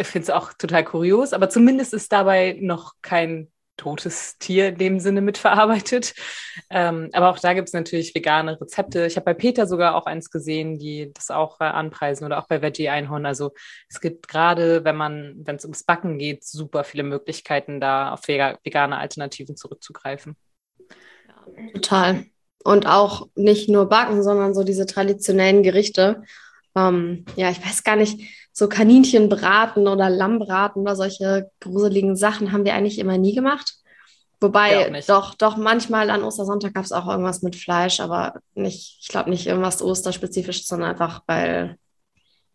finde 0.00 0.24
es 0.24 0.30
auch 0.30 0.52
total 0.54 0.84
kurios, 0.84 1.32
aber 1.32 1.48
zumindest 1.48 1.94
ist 1.94 2.12
dabei 2.12 2.58
noch 2.60 2.94
kein 3.02 3.52
totes 3.76 4.38
Tier 4.38 4.68
in 4.68 4.78
dem 4.78 5.00
Sinne 5.00 5.20
mitverarbeitet. 5.20 6.14
Ähm, 6.70 7.10
aber 7.12 7.30
auch 7.30 7.38
da 7.38 7.54
gibt 7.54 7.68
es 7.68 7.74
natürlich 7.74 8.14
vegane 8.14 8.60
Rezepte. 8.60 9.06
Ich 9.06 9.16
habe 9.16 9.24
bei 9.24 9.34
Peter 9.34 9.66
sogar 9.66 9.96
auch 9.96 10.06
eins 10.06 10.30
gesehen, 10.30 10.78
die 10.78 11.12
das 11.12 11.30
auch 11.30 11.60
äh, 11.60 11.64
anpreisen 11.64 12.24
oder 12.24 12.38
auch 12.38 12.46
bei 12.46 12.62
Veggie 12.62 12.88
Einhorn. 12.88 13.26
Also 13.26 13.52
es 13.88 14.00
gibt 14.00 14.28
gerade, 14.28 14.84
wenn 14.84 14.96
man, 14.96 15.34
wenn 15.44 15.56
es 15.56 15.64
ums 15.64 15.84
Backen 15.84 16.18
geht, 16.18 16.44
super 16.44 16.84
viele 16.84 17.02
Möglichkeiten, 17.02 17.80
da 17.80 18.12
auf 18.12 18.28
vegane 18.28 18.96
Alternativen 18.96 19.56
zurückzugreifen. 19.56 20.36
Total. 21.74 22.24
Und 22.62 22.86
auch 22.86 23.28
nicht 23.34 23.68
nur 23.68 23.88
backen, 23.88 24.22
sondern 24.22 24.54
so 24.54 24.64
diese 24.64 24.86
traditionellen 24.86 25.62
Gerichte. 25.62 26.22
Ähm, 26.76 27.24
ja, 27.36 27.50
ich 27.50 27.64
weiß 27.64 27.84
gar 27.84 27.96
nicht 27.96 28.20
so 28.52 28.68
Kaninchenbraten 28.68 29.88
oder 29.88 30.10
Lammbraten 30.10 30.82
oder 30.82 30.96
solche 30.96 31.50
gruseligen 31.60 32.16
Sachen 32.16 32.52
haben 32.52 32.64
wir 32.64 32.74
eigentlich 32.74 32.98
immer 32.98 33.18
nie 33.18 33.34
gemacht. 33.34 33.74
Wobei, 34.40 35.02
doch, 35.06 35.34
doch, 35.34 35.56
manchmal 35.56 36.10
an 36.10 36.22
Ostersonntag 36.22 36.74
gab 36.74 36.84
es 36.84 36.92
auch 36.92 37.08
irgendwas 37.08 37.42
mit 37.42 37.56
Fleisch, 37.56 38.00
aber 38.00 38.34
nicht, 38.54 38.98
ich 39.00 39.08
glaube 39.08 39.30
nicht 39.30 39.46
irgendwas 39.46 39.80
osterspezifisch, 39.80 40.66
sondern 40.66 40.90
einfach, 40.90 41.22
weil 41.26 41.78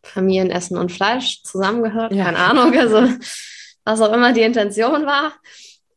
Familienessen 0.03 0.77
und 0.77 0.91
Fleisch 0.91 1.41
zusammengehört. 1.43 2.13
Ja. 2.13 2.25
Keine 2.25 2.37
Ahnung, 2.37 2.77
also 2.77 3.07
was 3.85 4.01
auch 4.01 4.13
immer 4.13 4.33
die 4.33 4.41
Intention 4.41 5.05
war. 5.05 5.33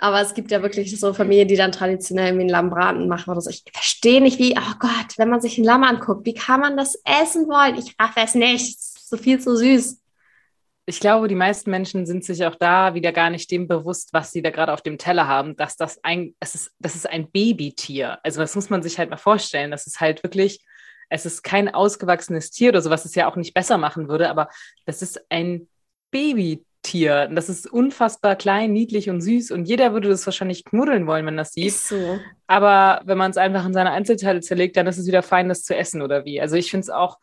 Aber 0.02 0.20
es 0.20 0.34
gibt 0.34 0.50
ja 0.50 0.62
wirklich 0.62 0.98
so 0.98 1.14
Familien, 1.14 1.46
die 1.46 1.54
dann 1.54 1.70
traditionell 1.70 2.26
irgendwie 2.26 2.42
einen 2.42 2.50
Lammbraten 2.50 3.06
machen 3.06 3.30
oder 3.30 3.40
so. 3.40 3.50
Ich 3.50 3.62
verstehe 3.72 4.20
nicht, 4.20 4.40
wie, 4.40 4.52
oh 4.58 4.74
Gott, 4.80 5.16
wenn 5.16 5.28
man 5.28 5.40
sich 5.40 5.58
ein 5.58 5.64
Lamm 5.64 5.84
anguckt, 5.84 6.26
wie 6.26 6.34
kann 6.34 6.58
man 6.58 6.76
das 6.76 7.00
essen 7.04 7.46
wollen? 7.46 7.78
Ich 7.78 7.94
raff 8.00 8.14
es 8.16 8.34
nicht 8.34 8.80
so 8.80 9.16
viel 9.16 9.38
zu 9.38 9.56
süß. 9.56 10.02
Ich 10.86 10.98
glaube, 10.98 11.28
die 11.28 11.36
meisten 11.36 11.70
Menschen 11.70 12.04
sind 12.04 12.24
sich 12.24 12.44
auch 12.44 12.56
da 12.56 12.94
wieder 12.94 13.12
gar 13.12 13.30
nicht 13.30 13.48
dem 13.52 13.68
bewusst, 13.68 14.12
was 14.12 14.32
sie 14.32 14.42
da 14.42 14.50
gerade 14.50 14.72
auf 14.72 14.82
dem 14.82 14.98
Teller 14.98 15.28
haben, 15.28 15.54
dass 15.54 15.76
das 15.76 16.02
ein, 16.02 16.34
es 16.40 16.56
ist, 16.56 16.72
das 16.80 16.96
ist 16.96 17.08
ein 17.08 17.30
Babytier. 17.30 18.18
Also 18.24 18.40
das 18.40 18.56
muss 18.56 18.70
man 18.70 18.82
sich 18.82 18.98
halt 18.98 19.08
mal 19.08 19.18
vorstellen. 19.18 19.70
Das 19.70 19.86
ist 19.86 20.00
halt 20.00 20.24
wirklich, 20.24 20.66
es 21.10 21.26
ist 21.26 21.44
kein 21.44 21.72
ausgewachsenes 21.72 22.50
Tier 22.50 22.70
oder 22.70 22.82
so, 22.82 22.90
was 22.90 23.04
es 23.04 23.14
ja 23.14 23.30
auch 23.30 23.36
nicht 23.36 23.54
besser 23.54 23.78
machen 23.78 24.08
würde, 24.08 24.28
aber 24.30 24.48
das 24.84 25.00
ist 25.00 25.24
ein 25.30 25.68
Babytier. 26.10 26.64
Das 27.30 27.48
ist 27.48 27.72
unfassbar 27.72 28.36
klein, 28.36 28.72
niedlich 28.72 29.08
und 29.08 29.20
süß 29.20 29.50
und 29.52 29.66
jeder 29.66 29.92
würde 29.92 30.08
das 30.08 30.26
wahrscheinlich 30.26 30.64
knuddeln 30.64 31.06
wollen, 31.06 31.24
wenn 31.26 31.36
das 31.36 31.52
sieht. 31.52 31.68
Ist 31.68 31.88
so. 31.88 32.18
Aber 32.46 33.00
wenn 33.04 33.18
man 33.18 33.30
es 33.30 33.36
einfach 33.36 33.64
in 33.64 33.72
seine 33.72 33.92
Einzelteile 33.92 34.40
zerlegt, 34.40 34.76
dann 34.76 34.86
ist 34.86 34.98
es 34.98 35.06
wieder 35.06 35.22
fein, 35.22 35.48
das 35.48 35.62
zu 35.62 35.76
essen 35.76 36.02
oder 36.02 36.24
wie. 36.24 36.40
Also 36.40 36.56
ich 36.56 36.70
finde 36.70 36.82
es 36.82 36.90
auch, 36.90 37.18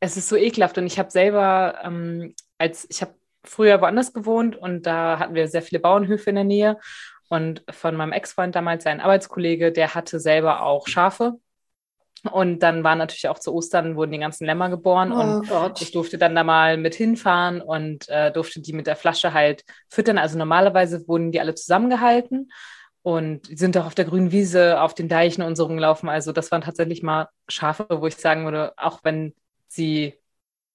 es 0.00 0.16
ist 0.16 0.28
so 0.28 0.36
ekelhaft 0.36 0.78
und 0.78 0.86
ich 0.86 0.98
habe 0.98 1.10
selber, 1.10 1.78
ähm, 1.84 2.34
als 2.58 2.86
ich 2.90 3.00
habe 3.00 3.14
früher 3.44 3.80
woanders 3.80 4.12
gewohnt 4.12 4.56
und 4.56 4.84
da 4.86 5.18
hatten 5.18 5.34
wir 5.34 5.48
sehr 5.48 5.62
viele 5.62 5.80
Bauernhöfe 5.80 6.30
in 6.30 6.36
der 6.36 6.44
Nähe 6.44 6.78
und 7.28 7.62
von 7.70 7.94
meinem 7.94 8.12
Ex-Freund 8.12 8.54
damals, 8.54 8.84
sein 8.84 9.00
Arbeitskollege, 9.00 9.72
der 9.72 9.94
hatte 9.94 10.18
selber 10.20 10.62
auch 10.62 10.88
Schafe 10.88 11.34
und 12.24 12.60
dann 12.60 12.84
waren 12.84 12.98
natürlich 12.98 13.28
auch 13.28 13.38
zu 13.38 13.52
Ostern 13.52 13.96
wurden 13.96 14.12
die 14.12 14.18
ganzen 14.18 14.44
Lämmer 14.44 14.68
geboren 14.68 15.12
oh 15.12 15.20
und 15.20 15.48
Gott. 15.48 15.80
ich 15.80 15.92
durfte 15.92 16.18
dann 16.18 16.34
da 16.34 16.44
mal 16.44 16.76
mit 16.76 16.94
hinfahren 16.94 17.60
und 17.60 18.08
äh, 18.08 18.32
durfte 18.32 18.60
die 18.60 18.72
mit 18.72 18.86
der 18.86 18.96
Flasche 18.96 19.32
halt 19.32 19.64
füttern. 19.88 20.18
Also 20.18 20.38
normalerweise 20.38 21.06
wurden 21.06 21.32
die 21.32 21.40
alle 21.40 21.54
zusammengehalten 21.54 22.50
und 23.02 23.46
sind 23.46 23.76
auch 23.76 23.86
auf 23.86 23.94
der 23.94 24.04
grünen 24.04 24.32
Wiese, 24.32 24.80
auf 24.80 24.94
den 24.94 25.08
Deichen 25.08 25.42
und 25.42 25.56
so 25.56 25.64
rumgelaufen. 25.64 26.08
Also 26.08 26.32
das 26.32 26.50
waren 26.50 26.62
tatsächlich 26.62 27.02
mal 27.02 27.28
Schafe, 27.48 27.86
wo 27.88 28.06
ich 28.06 28.16
sagen 28.16 28.44
würde, 28.44 28.72
auch 28.76 29.00
wenn 29.02 29.34
sie, 29.68 30.14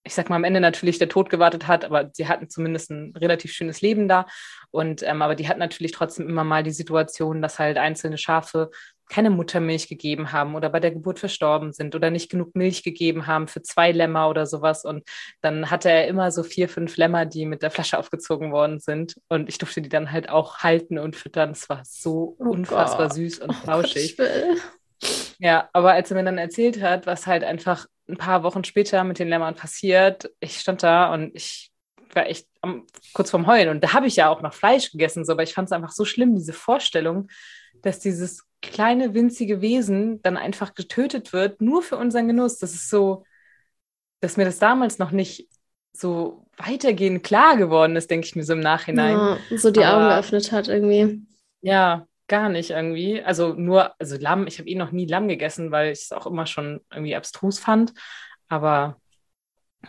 ich 0.03 0.13
sag 0.13 0.29
mal, 0.29 0.37
am 0.37 0.43
Ende 0.43 0.59
natürlich 0.59 0.97
der 0.97 1.09
Tod 1.09 1.29
gewartet 1.29 1.67
hat, 1.67 1.85
aber 1.85 2.09
sie 2.13 2.27
hatten 2.27 2.49
zumindest 2.49 2.91
ein 2.91 3.13
relativ 3.15 3.51
schönes 3.51 3.81
Leben 3.81 4.07
da. 4.07 4.25
Und 4.71 5.03
ähm, 5.03 5.21
aber 5.21 5.35
die 5.35 5.47
hatten 5.47 5.59
natürlich 5.59 5.91
trotzdem 5.91 6.27
immer 6.27 6.43
mal 6.43 6.63
die 6.63 6.71
Situation, 6.71 7.41
dass 7.41 7.59
halt 7.59 7.77
einzelne 7.77 8.17
Schafe 8.17 8.71
keine 9.13 9.29
Muttermilch 9.29 9.87
gegeben 9.87 10.31
haben 10.31 10.55
oder 10.55 10.69
bei 10.69 10.79
der 10.79 10.89
Geburt 10.89 11.19
verstorben 11.19 11.71
sind 11.71 11.93
oder 11.93 12.09
nicht 12.09 12.31
genug 12.31 12.55
Milch 12.55 12.81
gegeben 12.81 13.27
haben 13.27 13.47
für 13.47 13.61
zwei 13.61 13.91
Lämmer 13.91 14.27
oder 14.27 14.47
sowas. 14.47 14.85
Und 14.85 15.03
dann 15.41 15.69
hatte 15.69 15.91
er 15.91 16.07
immer 16.07 16.31
so 16.31 16.41
vier, 16.41 16.67
fünf 16.67 16.97
Lämmer, 16.97 17.27
die 17.27 17.45
mit 17.45 17.61
der 17.61 17.69
Flasche 17.69 17.99
aufgezogen 17.99 18.51
worden 18.51 18.79
sind. 18.79 19.15
Und 19.29 19.49
ich 19.49 19.59
durfte 19.59 19.83
die 19.83 19.89
dann 19.89 20.11
halt 20.11 20.29
auch 20.29 20.59
halten 20.59 20.97
und 20.97 21.15
füttern. 21.15 21.51
Es 21.51 21.69
war 21.69 21.83
so 21.85 22.35
oh 22.39 22.49
unfassbar 22.49 23.09
Gott. 23.09 23.15
süß 23.15 23.39
und 23.39 23.51
oh 23.51 23.53
flauschig. 23.53 24.17
Oh 24.19 24.23
ja, 25.37 25.69
aber 25.73 25.91
als 25.93 26.09
er 26.09 26.17
mir 26.17 26.23
dann 26.23 26.39
erzählt 26.39 26.81
hat, 26.81 27.05
was 27.05 27.27
halt 27.27 27.43
einfach 27.43 27.85
ein 28.09 28.17
paar 28.17 28.41
Wochen 28.41 28.63
später 28.63 29.03
mit 29.03 29.19
den 29.19 29.29
Lämmern 29.29 29.55
passiert, 29.55 30.31
ich 30.39 30.59
stand 30.59 30.81
da 30.81 31.13
und 31.13 31.35
ich 31.35 31.71
war 32.13 32.27
echt 32.27 32.47
am, 32.61 32.87
kurz 33.13 33.29
vorm 33.29 33.47
Heulen. 33.47 33.69
Und 33.69 33.83
da 33.83 33.93
habe 33.93 34.07
ich 34.07 34.15
ja 34.15 34.29
auch 34.29 34.41
noch 34.41 34.53
Fleisch 34.53 34.91
gegessen, 34.91 35.23
so, 35.23 35.33
aber 35.33 35.43
ich 35.43 35.53
fand 35.53 35.67
es 35.67 35.71
einfach 35.71 35.91
so 35.91 36.05
schlimm, 36.05 36.35
diese 36.35 36.53
Vorstellung, 36.53 37.27
dass 37.81 37.99
dieses 37.99 38.45
kleine, 38.61 39.13
winzige 39.13 39.61
Wesen 39.61 40.21
dann 40.21 40.37
einfach 40.37 40.73
getötet 40.73 41.33
wird, 41.33 41.61
nur 41.61 41.83
für 41.83 41.97
unseren 41.97 42.27
Genuss. 42.27 42.57
Das 42.59 42.73
ist 42.73 42.89
so, 42.89 43.25
dass 44.21 44.37
mir 44.37 44.45
das 44.45 44.59
damals 44.59 44.99
noch 44.99 45.11
nicht 45.11 45.49
so 45.91 46.47
weitergehend 46.57 47.23
klar 47.23 47.57
geworden 47.57 47.95
ist, 47.95 48.09
denke 48.09 48.25
ich 48.25 48.35
mir 48.35 48.43
so 48.43 48.53
im 48.53 48.61
Nachhinein. 48.61 49.15
Ja, 49.15 49.37
so 49.57 49.69
die 49.69 49.83
aber, 49.83 49.97
Augen 49.97 50.09
geöffnet 50.09 50.51
hat 50.51 50.67
irgendwie. 50.67 51.21
Ja, 51.61 52.07
gar 52.27 52.49
nicht 52.49 52.71
irgendwie. 52.71 53.21
Also 53.21 53.53
nur, 53.53 53.93
also 53.99 54.17
Lamm, 54.17 54.47
ich 54.47 54.59
habe 54.59 54.69
eh 54.69 54.75
noch 54.75 54.91
nie 54.91 55.05
Lamm 55.05 55.27
gegessen, 55.27 55.71
weil 55.71 55.91
ich 55.91 55.99
es 55.99 56.11
auch 56.11 56.25
immer 56.25 56.45
schon 56.45 56.81
irgendwie 56.91 57.15
abstrus 57.15 57.59
fand. 57.59 57.93
Aber 58.47 58.97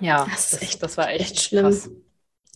ja, 0.01 0.25
das, 0.25 0.51
das, 0.51 0.63
echt, 0.63 0.83
das 0.83 0.97
war 0.97 1.11
echt, 1.11 1.21
echt 1.21 1.41
schlimm. 1.41 1.65
Krass. 1.65 1.91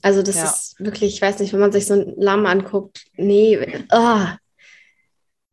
Also 0.03 0.23
das 0.23 0.37
ja. 0.37 0.45
ist 0.45 0.79
wirklich, 0.79 1.15
ich 1.15 1.23
weiß 1.23 1.39
nicht, 1.39 1.53
wenn 1.53 1.61
man 1.61 1.73
sich 1.73 1.87
so 1.87 1.95
ein 1.95 2.15
Lamm 2.17 2.47
anguckt, 2.47 3.05
nee, 3.17 3.85
oh, 3.91 4.27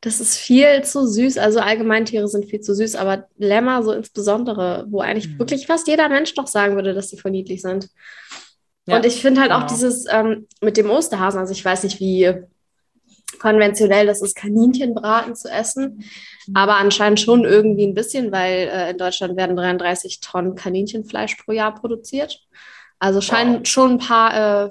das 0.05 0.19
ist 0.19 0.37
viel 0.37 0.83
zu 0.83 1.07
süß. 1.07 1.39
Also 1.39 1.59
allgemein 1.59 2.05
Tiere 2.05 2.27
sind 2.27 2.45
viel 2.45 2.61
zu 2.61 2.75
süß, 2.75 2.95
aber 2.95 3.27
Lämmer 3.37 3.81
so 3.81 3.91
insbesondere, 3.91 4.85
wo 4.89 5.01
eigentlich 5.01 5.29
mhm. 5.29 5.39
wirklich 5.39 5.65
fast 5.65 5.87
jeder 5.87 6.09
Mensch 6.09 6.35
doch 6.35 6.45
sagen 6.45 6.75
würde, 6.75 6.93
dass 6.93 7.09
sie 7.09 7.17
voll 7.17 7.31
niedlich 7.31 7.63
sind. 7.63 7.89
Ja, 8.85 8.97
und 8.97 9.05
ich 9.05 9.19
finde 9.19 9.41
halt 9.41 9.49
genau. 9.49 9.63
auch 9.63 9.67
dieses 9.67 10.05
ähm, 10.07 10.47
mit 10.61 10.77
dem 10.77 10.91
Osterhasen, 10.91 11.39
also 11.39 11.53
ich 11.53 11.65
weiß 11.65 11.83
nicht, 11.83 11.99
wie 11.99 12.31
konventionell 13.39 14.05
das 14.05 14.21
ist, 14.21 14.35
Kaninchenbraten 14.35 15.35
zu 15.35 15.49
essen, 15.49 16.05
aber 16.53 16.75
anscheinend 16.75 17.19
schon 17.19 17.43
irgendwie 17.43 17.87
ein 17.87 17.95
bisschen, 17.95 18.31
weil 18.31 18.69
äh, 18.71 18.91
in 18.91 18.99
Deutschland 18.99 19.35
werden 19.37 19.55
33 19.55 20.19
Tonnen 20.19 20.53
Kaninchenfleisch 20.53 21.35
pro 21.43 21.51
Jahr 21.51 21.73
produziert. 21.73 22.45
Also 22.99 23.21
scheinen 23.21 23.57
wow. 23.59 23.67
schon 23.67 23.91
ein 23.93 23.97
paar 23.97 24.65
äh, 24.65 24.69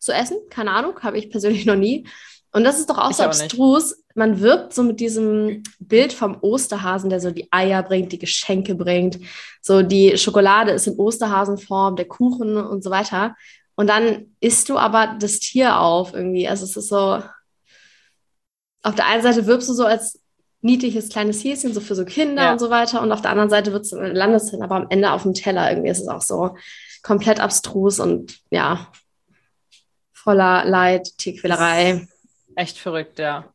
zu 0.00 0.12
essen, 0.12 0.38
keine 0.50 0.72
Ahnung, 0.72 1.00
habe 1.00 1.16
ich 1.16 1.30
persönlich 1.30 1.64
noch 1.64 1.76
nie. 1.76 2.08
Und 2.54 2.62
das 2.62 2.78
ist 2.78 2.88
doch 2.88 2.98
auch 2.98 3.10
ich 3.10 3.16
so 3.16 3.24
abstrus. 3.24 3.96
Man 4.14 4.40
wirbt 4.40 4.72
so 4.72 4.84
mit 4.84 5.00
diesem 5.00 5.64
Bild 5.80 6.12
vom 6.12 6.38
Osterhasen, 6.40 7.10
der 7.10 7.18
so 7.20 7.32
die 7.32 7.48
Eier 7.50 7.82
bringt, 7.82 8.12
die 8.12 8.18
Geschenke 8.20 8.76
bringt. 8.76 9.18
So 9.60 9.82
die 9.82 10.16
Schokolade 10.16 10.70
ist 10.70 10.86
in 10.86 10.94
Osterhasenform, 10.94 11.96
der 11.96 12.04
Kuchen 12.04 12.56
und 12.56 12.84
so 12.84 12.90
weiter. 12.90 13.34
Und 13.74 13.88
dann 13.88 14.36
isst 14.38 14.68
du 14.68 14.78
aber 14.78 15.16
das 15.18 15.40
Tier 15.40 15.80
auf 15.80 16.14
irgendwie. 16.14 16.46
Also 16.46 16.64
es 16.64 16.76
ist 16.76 16.90
so, 16.90 17.20
auf 18.82 18.94
der 18.94 19.08
einen 19.08 19.24
Seite 19.24 19.46
wirbst 19.46 19.68
du 19.68 19.72
so 19.72 19.84
als 19.84 20.20
niedliches 20.60 21.08
kleines 21.08 21.42
Häschen, 21.42 21.74
so 21.74 21.80
für 21.80 21.96
so 21.96 22.04
Kinder 22.04 22.44
ja. 22.44 22.52
und 22.52 22.60
so 22.60 22.70
weiter. 22.70 23.02
Und 23.02 23.10
auf 23.10 23.20
der 23.20 23.32
anderen 23.32 23.50
Seite 23.50 23.72
wird 23.72 23.84
es 23.84 23.90
landest 23.90 24.50
hin, 24.50 24.62
aber 24.62 24.76
am 24.76 24.86
Ende 24.90 25.10
auf 25.10 25.24
dem 25.24 25.34
Teller 25.34 25.70
irgendwie 25.70 25.90
ist 25.90 26.02
es 26.02 26.08
auch 26.08 26.22
so 26.22 26.54
komplett 27.02 27.40
abstrus 27.40 27.98
und 27.98 28.38
ja, 28.50 28.92
voller 30.12 30.64
Leid, 30.64 31.18
Tierquälerei. 31.18 32.06
Echt 32.56 32.78
verrückt, 32.78 33.18
ja. 33.18 33.52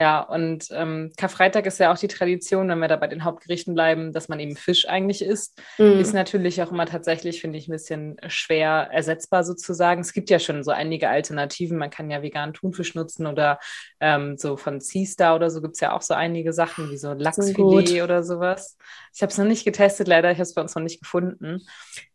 Ja, 0.00 0.20
und 0.20 0.68
ähm, 0.70 1.10
Karfreitag 1.16 1.66
ist 1.66 1.80
ja 1.80 1.92
auch 1.92 1.98
die 1.98 2.06
Tradition, 2.06 2.68
wenn 2.68 2.78
wir 2.78 2.86
da 2.86 2.94
bei 2.94 3.08
den 3.08 3.24
Hauptgerichten 3.24 3.74
bleiben, 3.74 4.12
dass 4.12 4.28
man 4.28 4.38
eben 4.38 4.54
Fisch 4.54 4.88
eigentlich 4.88 5.22
isst. 5.22 5.60
Mm. 5.76 5.98
Ist 5.98 6.14
natürlich 6.14 6.62
auch 6.62 6.70
immer 6.70 6.86
tatsächlich, 6.86 7.40
finde 7.40 7.58
ich, 7.58 7.66
ein 7.66 7.72
bisschen 7.72 8.16
schwer 8.28 8.90
ersetzbar 8.92 9.42
sozusagen. 9.42 10.00
Es 10.00 10.12
gibt 10.12 10.30
ja 10.30 10.38
schon 10.38 10.62
so 10.62 10.70
einige 10.70 11.08
Alternativen. 11.08 11.78
Man 11.78 11.90
kann 11.90 12.10
ja 12.10 12.22
veganen 12.22 12.54
Thunfisch 12.54 12.94
nutzen 12.94 13.26
oder 13.26 13.58
ähm, 13.98 14.36
so 14.38 14.56
von 14.56 14.80
Seastar 14.80 15.34
oder 15.34 15.50
so 15.50 15.60
gibt 15.60 15.74
es 15.74 15.80
ja 15.80 15.92
auch 15.92 16.02
so 16.02 16.14
einige 16.14 16.52
Sachen, 16.52 16.92
wie 16.92 16.96
so 16.96 17.12
Lachsfilet 17.12 18.00
oder 18.00 18.22
sowas. 18.22 18.76
Ich 19.12 19.22
habe 19.22 19.32
es 19.32 19.38
noch 19.38 19.46
nicht 19.46 19.64
getestet, 19.64 20.06
leider. 20.06 20.30
Ich 20.30 20.36
habe 20.38 20.42
es 20.44 20.54
bei 20.54 20.62
uns 20.62 20.76
noch 20.76 20.82
nicht 20.82 21.00
gefunden. 21.00 21.66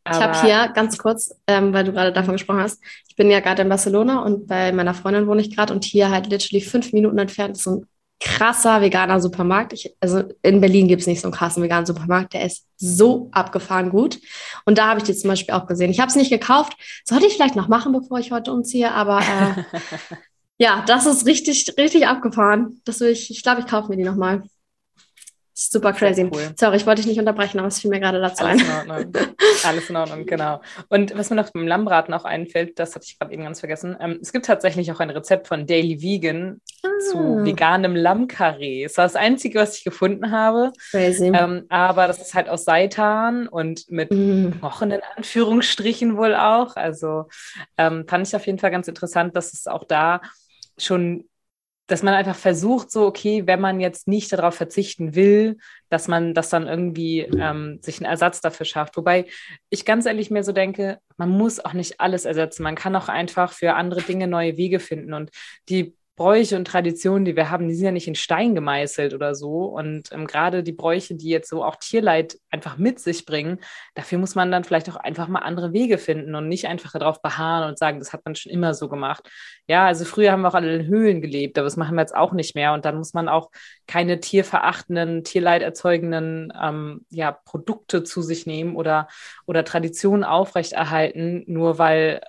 Aber 0.06 0.18
ich 0.18 0.24
habe 0.24 0.42
hier 0.42 0.74
ganz 0.74 0.98
kurz, 0.98 1.36
ähm, 1.48 1.74
weil 1.74 1.86
du 1.86 1.94
gerade 1.94 2.12
davon 2.12 2.34
gesprochen 2.34 2.62
hast, 2.62 2.82
ich 3.08 3.16
bin 3.16 3.32
ja 3.32 3.40
gerade 3.40 3.62
in 3.62 3.70
Barcelona 3.70 4.22
und 4.22 4.48
bei 4.48 4.72
meiner 4.72 4.94
Freundin 4.94 5.28
wohne 5.28 5.42
ich 5.42 5.56
gerade 5.56 5.74
und 5.74 5.86
hier 5.86 6.10
halt 6.10 6.28
literally 6.28 6.62
fünf 6.62 6.92
Minuten 6.92 7.18
entfernt 7.20 7.56
ist 7.58 7.64
so 7.64 7.73
krasser 8.24 8.82
veganer 8.82 9.20
Supermarkt. 9.20 9.74
Ich, 9.74 9.94
also 10.00 10.24
in 10.42 10.62
Berlin 10.62 10.88
gibt 10.88 11.02
es 11.02 11.08
nicht 11.08 11.20
so 11.20 11.28
einen 11.28 11.36
krassen 11.36 11.62
veganen 11.62 11.86
Supermarkt, 11.86 12.34
der 12.34 12.46
ist 12.46 12.66
so 12.78 13.30
abgefahren 13.34 13.90
gut. 13.90 14.20
Und 14.66 14.78
da 14.78 14.88
habe 14.88 15.00
ich 15.00 15.04
die 15.04 15.14
zum 15.14 15.30
Beispiel 15.30 15.54
auch 15.54 15.68
gesehen. 15.68 15.92
Ich 15.92 16.00
habe 16.00 16.08
es 16.08 16.16
nicht 16.16 16.30
gekauft, 16.30 16.74
sollte 17.04 17.26
ich 17.26 17.34
vielleicht 17.34 17.58
noch 17.58 17.68
machen, 17.68 17.92
bevor 17.92 18.20
ich 18.20 18.32
heute 18.32 18.54
umziehe, 18.54 18.92
aber 18.92 19.20
äh, 19.20 19.64
ja, 20.58 20.84
das 20.88 21.06
ist 21.06 21.26
richtig, 21.26 21.74
richtig 21.78 22.08
abgefahren. 22.08 22.82
Das 22.86 23.02
will 23.02 23.10
ich, 23.10 23.30
ich 23.30 23.44
glaube, 23.44 23.60
ich 23.60 23.68
kaufe 23.68 23.90
mir 23.90 23.98
die 23.98 24.04
nochmal. 24.04 24.44
Super 25.56 25.94
crazy. 25.94 26.24
Cool. 26.24 26.52
Sorry, 26.58 26.78
ich 26.78 26.88
wollte 26.88 27.02
dich 27.02 27.10
nicht 27.10 27.20
unterbrechen, 27.20 27.60
aber 27.60 27.68
es 27.68 27.80
fiel 27.80 27.92
mir 27.92 28.00
gerade 28.00 28.20
dazu 28.20 28.44
Alles 28.44 28.64
ein. 28.64 28.70
Alles 28.70 28.84
in 28.86 28.92
Ordnung. 28.92 29.28
Alles 29.64 29.90
in 29.90 29.96
Ordnung, 29.96 30.26
genau. 30.26 30.62
Und 30.90 31.16
was 31.16 31.30
mir 31.30 31.36
noch 31.36 31.52
beim 31.52 31.68
Lammbraten 31.68 32.12
auch 32.16 32.26
einfällt, 32.26 32.80
das 32.80 32.96
hatte 32.96 33.06
ich 33.08 33.20
gerade 33.20 33.32
eben 33.32 33.44
ganz 33.44 33.60
vergessen. 33.60 33.96
Ähm, 34.00 34.18
es 34.20 34.34
gibt 34.34 34.48
tatsächlich 34.48 34.92
auch 34.92 35.00
ein 35.00 35.12
Rezept 35.12 35.48
von 35.48 35.68
Daily 35.68 36.02
Vegan 36.02 36.60
ah. 36.84 36.88
zu 37.12 37.46
veganem 37.46 37.96
Lammkarree. 37.96 38.84
Das 38.84 38.98
war 38.98 39.06
das 39.06 39.16
Einzige, 39.16 39.60
was 39.60 39.78
ich 39.78 39.84
gefunden 39.84 40.32
habe. 40.32 40.72
Crazy. 40.90 41.32
Ähm, 41.34 41.66
aber 41.70 42.08
das 42.08 42.20
ist 42.20 42.34
halt 42.34 42.50
aus 42.50 42.66
Seitan 42.66 43.48
und 43.48 43.92
mit 43.92 44.10
mm. 44.12 44.62
Wochen 44.62 44.90
in 44.90 45.02
Anführungsstrichen 45.16 46.18
wohl 46.18 46.34
auch. 46.34 46.76
Also 46.78 47.26
ähm, 47.78 48.06
fand 48.08 48.28
ich 48.28 48.36
auf 48.36 48.48
jeden 48.48 48.58
Fall 48.58 48.72
ganz 48.72 48.88
interessant, 48.88 49.36
dass 49.36 49.54
es 49.54 49.68
auch 49.68 49.84
da 49.84 50.22
schon 50.80 51.26
dass 51.88 52.02
man 52.02 52.14
einfach 52.14 52.36
versucht, 52.36 52.92
so, 52.92 53.06
okay, 53.06 53.46
wenn 53.46 53.60
man 53.60 53.80
jetzt 53.80 54.08
nicht 54.08 54.32
darauf 54.32 54.56
verzichten 54.56 55.16
will, 55.16 55.58
dass 55.90 56.08
man 56.08 56.34
das 56.34 56.50
dann 56.50 56.68
irgendwie 56.68 57.20
ähm, 57.20 57.80
sich 57.82 57.98
einen 57.98 58.10
Ersatz 58.10 58.40
dafür 58.40 58.66
schafft. 58.66 58.96
Wobei 58.96 59.26
ich 59.70 59.84
ganz 59.84 60.06
ehrlich 60.06 60.32
mir 60.32 60.44
so 60.44 60.54
denke, 60.54 61.00
man 61.18 61.30
muss 61.30 61.60
auch 61.60 61.74
nicht 61.74 62.00
alles 62.00 62.26
ersetzen. 62.26 62.64
Man 62.64 62.76
kann 62.76 62.96
auch 62.96 63.10
einfach 63.10 63.52
für 63.52 63.76
andere 63.76 64.02
Dinge 64.02 64.28
neue 64.28 64.56
Wege 64.56 64.80
finden. 64.80 65.14
Und 65.14 65.30
die 65.68 65.96
Bräuche 66.16 66.56
und 66.56 66.66
Traditionen, 66.66 67.26
die 67.26 67.36
wir 67.36 67.50
haben, 67.50 67.68
die 67.68 67.74
sind 67.74 67.86
ja 67.86 67.92
nicht 67.92 68.08
in 68.08 68.14
Stein 68.14 68.54
gemeißelt 68.54 69.16
oder 69.16 69.34
so. 69.34 69.66
Und 69.66 70.12
ähm, 70.12 70.28
gerade 70.28 70.62
die 70.62 70.72
Bräuche, 70.72 71.16
die 71.16 71.30
jetzt 71.30 71.50
so 71.50 71.64
auch 71.64 71.78
Tierleid 71.78 72.38
einfach 72.52 72.78
mit 72.78 73.00
sich 73.00 73.26
bringen, 73.26 73.60
dafür 73.96 74.20
muss 74.20 74.36
man 74.36 74.52
dann 74.52 74.64
vielleicht 74.64 74.90
auch 74.92 74.96
einfach 74.96 75.28
mal 75.28 75.40
andere 75.40 75.74
Wege 75.74 75.98
finden 75.98 76.36
und 76.36 76.48
nicht 76.48 76.68
einfach 76.68 76.92
darauf 76.92 77.22
beharren 77.22 77.68
und 77.68 77.80
sagen, 77.80 77.98
das 77.98 78.14
hat 78.14 78.26
man 78.26 78.36
schon 78.36 78.52
immer 78.52 78.76
so 78.76 78.90
gemacht. 78.90 79.28
Ja, 79.68 79.88
also 79.88 80.06
früher 80.06 80.32
haben 80.32 80.42
wir 80.42 80.50
auch 80.50 80.54
alle 80.54 80.76
in 80.76 80.86
Höhlen 80.86 81.20
gelebt, 81.20 81.58
aber 81.58 81.66
das 81.66 81.78
machen 81.78 81.96
wir 81.96 82.02
jetzt 82.02 82.16
auch 82.16 82.34
nicht 82.34 82.54
mehr. 82.54 82.74
Und 82.74 82.86
dann 82.86 82.98
muss 82.98 83.16
man 83.16 83.28
auch 83.28 83.50
keine 83.88 84.20
tierverachtenden, 84.20 85.24
Tierleid 85.24 85.64
erzeugenden 85.64 86.54
ähm, 86.62 87.06
ja, 87.10 87.32
Produkte 87.32 88.04
zu 88.04 88.22
sich 88.22 88.46
nehmen 88.46 88.76
oder, 88.76 89.08
oder 89.48 89.64
Traditionen 89.64 90.24
aufrechterhalten, 90.24 91.44
nur 91.48 91.80
weil 91.80 92.22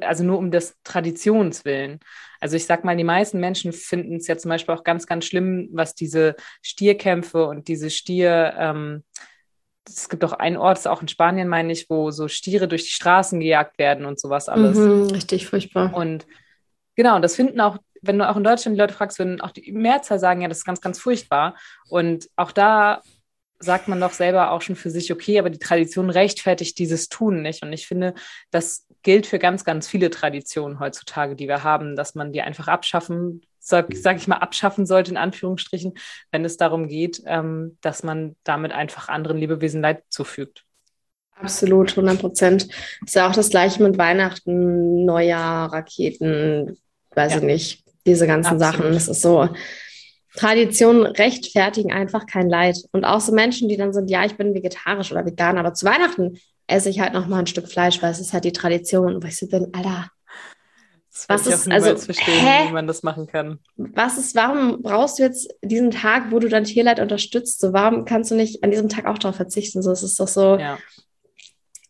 also 0.00 0.24
nur 0.24 0.38
um 0.38 0.50
des 0.50 0.76
Traditions 0.84 1.64
willen. 1.64 2.00
Also 2.40 2.56
ich 2.56 2.66
sag 2.66 2.84
mal, 2.84 2.96
die 2.96 3.04
meisten 3.04 3.40
Menschen 3.40 3.72
finden 3.72 4.16
es 4.16 4.26
ja 4.26 4.36
zum 4.36 4.50
Beispiel 4.50 4.74
auch 4.74 4.84
ganz, 4.84 5.06
ganz 5.06 5.24
schlimm, 5.24 5.68
was 5.72 5.94
diese 5.94 6.36
Stierkämpfe 6.62 7.46
und 7.46 7.68
diese 7.68 7.90
Stier, 7.90 8.54
ähm, 8.58 9.04
es 9.86 10.08
gibt 10.08 10.24
auch 10.24 10.34
einen 10.34 10.56
Ort, 10.56 10.86
auch 10.86 11.00
in 11.00 11.08
Spanien, 11.08 11.48
meine 11.48 11.72
ich, 11.72 11.88
wo 11.88 12.10
so 12.10 12.28
Stiere 12.28 12.68
durch 12.68 12.84
die 12.84 12.90
Straßen 12.90 13.40
gejagt 13.40 13.78
werden 13.78 14.04
und 14.04 14.20
sowas 14.20 14.48
alles. 14.48 14.76
Mhm, 14.76 15.10
richtig 15.10 15.46
furchtbar. 15.46 15.94
Und 15.94 16.26
genau, 16.94 17.18
das 17.20 17.36
finden 17.36 17.60
auch, 17.60 17.78
wenn 18.02 18.18
du 18.18 18.28
auch 18.28 18.36
in 18.36 18.44
Deutschland 18.44 18.76
die 18.76 18.80
Leute 18.80 18.94
fragst, 18.94 19.18
würden 19.18 19.40
auch 19.40 19.50
die 19.50 19.72
Mehrzahl 19.72 20.18
sagen, 20.18 20.42
ja, 20.42 20.48
das 20.48 20.58
ist 20.58 20.64
ganz, 20.64 20.80
ganz 20.80 20.98
furchtbar. 20.98 21.56
Und 21.88 22.28
auch 22.36 22.52
da 22.52 23.02
sagt 23.60 23.88
man 23.88 24.00
doch 24.00 24.12
selber 24.12 24.52
auch 24.52 24.62
schon 24.62 24.76
für 24.76 24.90
sich, 24.90 25.12
okay, 25.12 25.38
aber 25.38 25.50
die 25.50 25.58
Tradition 25.58 26.10
rechtfertigt 26.10 26.78
dieses 26.78 27.08
Tun 27.08 27.42
nicht. 27.42 27.62
Und 27.62 27.72
ich 27.72 27.86
finde, 27.86 28.14
das 28.50 28.86
gilt 29.02 29.26
für 29.26 29.38
ganz, 29.38 29.64
ganz 29.64 29.88
viele 29.88 30.10
Traditionen 30.10 30.80
heutzutage, 30.80 31.34
die 31.34 31.48
wir 31.48 31.64
haben, 31.64 31.96
dass 31.96 32.14
man 32.14 32.32
die 32.32 32.42
einfach 32.42 32.68
abschaffen, 32.68 33.42
sag, 33.58 33.94
sag 33.94 34.16
ich 34.16 34.28
mal, 34.28 34.36
abschaffen 34.36 34.86
sollte, 34.86 35.10
in 35.10 35.16
Anführungsstrichen, 35.16 35.94
wenn 36.30 36.44
es 36.44 36.56
darum 36.56 36.88
geht, 36.88 37.22
ähm, 37.26 37.78
dass 37.80 38.02
man 38.02 38.36
damit 38.44 38.72
einfach 38.72 39.08
anderen 39.08 39.38
Lebewesen 39.38 39.82
Leid 39.82 40.04
zufügt. 40.08 40.64
Absolut, 41.34 41.90
100 41.90 42.18
Prozent. 42.18 42.68
Ist 43.04 43.14
ja 43.14 43.28
auch 43.28 43.34
das 43.34 43.50
Gleiche 43.50 43.82
mit 43.82 43.96
Weihnachten, 43.98 45.04
Neujahr, 45.04 45.72
Raketen, 45.72 46.78
weiß 47.14 47.32
ja. 47.32 47.38
ich 47.38 47.44
nicht, 47.44 47.84
diese 48.06 48.26
ganzen 48.26 48.60
Absolut. 48.60 48.74
Sachen. 48.74 48.92
Das 48.92 49.08
ist 49.08 49.22
so, 49.22 49.48
Traditionen 50.34 51.06
rechtfertigen 51.06 51.92
einfach 51.92 52.26
kein 52.26 52.48
Leid. 52.48 52.78
Und 52.92 53.04
auch 53.04 53.20
so 53.20 53.32
Menschen, 53.32 53.68
die 53.68 53.76
dann 53.76 53.92
sind, 53.92 54.10
ja, 54.10 54.24
ich 54.24 54.36
bin 54.36 54.54
vegetarisch 54.54 55.10
oder 55.12 55.24
vegan, 55.24 55.58
aber 55.58 55.74
zu 55.74 55.86
Weihnachten 55.86 56.38
esse 56.66 56.90
ich 56.90 57.00
halt 57.00 57.14
noch 57.14 57.26
mal 57.26 57.38
ein 57.38 57.46
Stück 57.46 57.68
Fleisch, 57.68 58.02
weil 58.02 58.10
es 58.10 58.20
ist 58.20 58.32
halt 58.32 58.44
die 58.44 58.52
Tradition. 58.52 59.14
Und 59.14 59.24
ich 59.24 59.36
so 59.36 59.46
bin, 59.48 59.72
Alter, 59.72 60.10
was 61.26 61.46
ist, 61.46 61.70
also, 61.70 61.96
verstehen, 61.96 62.46
hä? 62.46 62.68
wie 62.68 62.72
man 62.72 62.86
das 62.86 63.02
machen 63.02 63.26
kann. 63.26 63.58
Was 63.76 64.18
ist, 64.18 64.36
warum 64.36 64.82
brauchst 64.82 65.18
du 65.18 65.24
jetzt 65.24 65.52
diesen 65.62 65.90
Tag, 65.90 66.30
wo 66.30 66.38
du 66.38 66.48
dein 66.48 66.64
Tierleid 66.64 67.00
unterstützt? 67.00 67.60
So, 67.60 67.72
warum 67.72 68.04
kannst 68.04 68.30
du 68.30 68.36
nicht 68.36 68.62
an 68.62 68.70
diesem 68.70 68.88
Tag 68.88 69.06
auch 69.06 69.18
darauf 69.18 69.36
verzichten? 69.36 69.82
So, 69.82 69.90
es 69.90 70.02
ist 70.02 70.20
doch 70.20 70.28
so, 70.28 70.56
ja. 70.56 70.78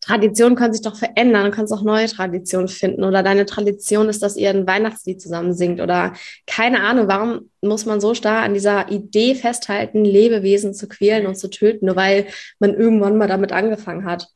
Traditionen 0.08 0.56
können 0.56 0.72
sich 0.72 0.82
doch 0.82 0.96
verändern. 0.96 1.44
Du 1.44 1.50
kannst 1.50 1.72
auch 1.72 1.82
neue 1.82 2.06
Traditionen 2.06 2.68
finden. 2.68 3.04
Oder 3.04 3.22
deine 3.22 3.44
Tradition 3.44 4.08
ist, 4.08 4.22
dass 4.22 4.36
ihr 4.36 4.48
ein 4.48 4.66
Weihnachtslied 4.66 5.20
zusammen 5.20 5.52
singt. 5.52 5.80
Oder 5.80 6.14
keine 6.46 6.80
Ahnung, 6.80 7.08
warum 7.08 7.50
muss 7.60 7.84
man 7.84 8.00
so 8.00 8.14
starr 8.14 8.42
an 8.42 8.54
dieser 8.54 8.90
Idee 8.90 9.34
festhalten, 9.34 10.06
Lebewesen 10.06 10.72
zu 10.72 10.88
quälen 10.88 11.26
und 11.26 11.36
zu 11.36 11.50
töten, 11.50 11.86
nur 11.86 11.96
weil 11.96 12.26
man 12.58 12.74
irgendwann 12.74 13.18
mal 13.18 13.28
damit 13.28 13.52
angefangen 13.52 14.06
hat. 14.06 14.28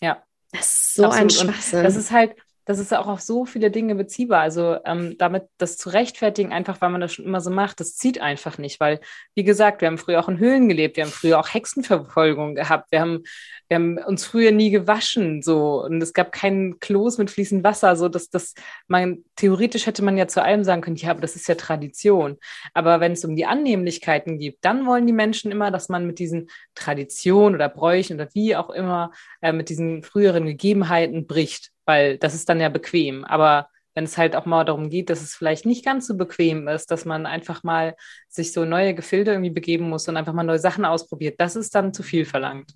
Ja. 0.00 0.22
Das 0.50 0.62
ist 0.62 0.94
so 0.94 1.04
Absolut. 1.04 1.22
ein 1.22 1.30
Schwachsinn. 1.30 1.78
Und 1.78 1.84
das 1.84 1.96
ist 1.96 2.10
halt, 2.10 2.32
das 2.64 2.78
ist 2.78 2.94
auch 2.94 3.08
auf 3.08 3.20
so 3.20 3.44
viele 3.44 3.70
Dinge 3.70 3.94
beziehbar. 3.94 4.40
Also 4.40 4.76
ähm, 4.84 5.16
damit 5.18 5.44
das 5.58 5.76
zu 5.76 5.88
rechtfertigen, 5.88 6.52
einfach 6.52 6.80
weil 6.80 6.90
man 6.90 7.00
das 7.00 7.14
schon 7.14 7.24
immer 7.24 7.40
so 7.40 7.50
macht, 7.50 7.80
das 7.80 7.96
zieht 7.96 8.20
einfach 8.20 8.58
nicht. 8.58 8.78
Weil, 8.78 9.00
wie 9.34 9.42
gesagt, 9.42 9.80
wir 9.80 9.88
haben 9.88 9.98
früher 9.98 10.20
auch 10.20 10.28
in 10.28 10.38
Höhlen 10.38 10.68
gelebt, 10.68 10.96
wir 10.96 11.04
haben 11.04 11.10
früher 11.10 11.40
auch 11.40 11.52
Hexenverfolgung 11.52 12.54
gehabt, 12.54 12.92
wir 12.92 13.00
haben, 13.00 13.24
wir 13.68 13.74
haben 13.76 13.98
uns 13.98 14.24
früher 14.24 14.52
nie 14.52 14.70
gewaschen, 14.70 15.42
so 15.42 15.82
und 15.82 16.00
es 16.02 16.12
gab 16.12 16.30
keinen 16.30 16.78
Klos 16.78 17.18
mit 17.18 17.30
fließendem 17.30 17.64
Wasser. 17.64 17.96
So, 17.96 18.08
dass 18.08 18.30
das 18.30 18.54
man 18.86 19.24
theoretisch 19.36 19.86
hätte 19.86 20.04
man 20.04 20.16
ja 20.16 20.28
zu 20.28 20.42
allem 20.42 20.62
sagen 20.62 20.82
können, 20.82 20.96
ja, 20.96 21.10
aber 21.10 21.20
das 21.20 21.34
ist 21.34 21.48
ja 21.48 21.56
Tradition. 21.56 22.38
Aber 22.74 23.00
wenn 23.00 23.12
es 23.12 23.24
um 23.24 23.34
die 23.34 23.46
Annehmlichkeiten 23.46 24.38
geht, 24.38 24.58
dann 24.60 24.86
wollen 24.86 25.06
die 25.06 25.12
Menschen 25.12 25.50
immer, 25.50 25.70
dass 25.70 25.88
man 25.88 26.06
mit 26.06 26.18
diesen 26.20 26.48
Traditionen 26.74 27.56
oder 27.56 27.68
Bräuchen 27.68 28.14
oder 28.14 28.28
wie 28.34 28.54
auch 28.54 28.70
immer 28.70 29.10
äh, 29.40 29.52
mit 29.52 29.68
diesen 29.68 30.02
früheren 30.02 30.46
Gegebenheiten 30.46 31.26
bricht 31.26 31.71
weil 31.84 32.18
das 32.18 32.34
ist 32.34 32.48
dann 32.48 32.60
ja 32.60 32.68
bequem. 32.68 33.24
Aber 33.24 33.68
wenn 33.94 34.04
es 34.04 34.16
halt 34.16 34.36
auch 34.36 34.46
mal 34.46 34.64
darum 34.64 34.88
geht, 34.88 35.10
dass 35.10 35.22
es 35.22 35.34
vielleicht 35.34 35.66
nicht 35.66 35.84
ganz 35.84 36.06
so 36.06 36.16
bequem 36.16 36.68
ist, 36.68 36.90
dass 36.90 37.04
man 37.04 37.26
einfach 37.26 37.62
mal 37.62 37.94
sich 38.28 38.52
so 38.52 38.64
neue 38.64 38.94
Gefilde 38.94 39.32
irgendwie 39.32 39.50
begeben 39.50 39.88
muss 39.88 40.08
und 40.08 40.16
einfach 40.16 40.32
mal 40.32 40.44
neue 40.44 40.58
Sachen 40.58 40.84
ausprobiert, 40.84 41.38
das 41.38 41.56
ist 41.56 41.74
dann 41.74 41.92
zu 41.92 42.02
viel 42.02 42.24
verlangt. 42.24 42.72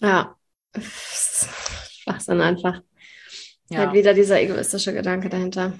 Ja, 0.00 0.36
Schwachsinn 0.78 2.40
einfach. 2.40 2.80
Ja. 3.68 3.80
Halt 3.80 3.92
wieder 3.92 4.14
dieser 4.14 4.40
egoistische 4.40 4.92
Gedanke 4.92 5.28
dahinter. 5.28 5.74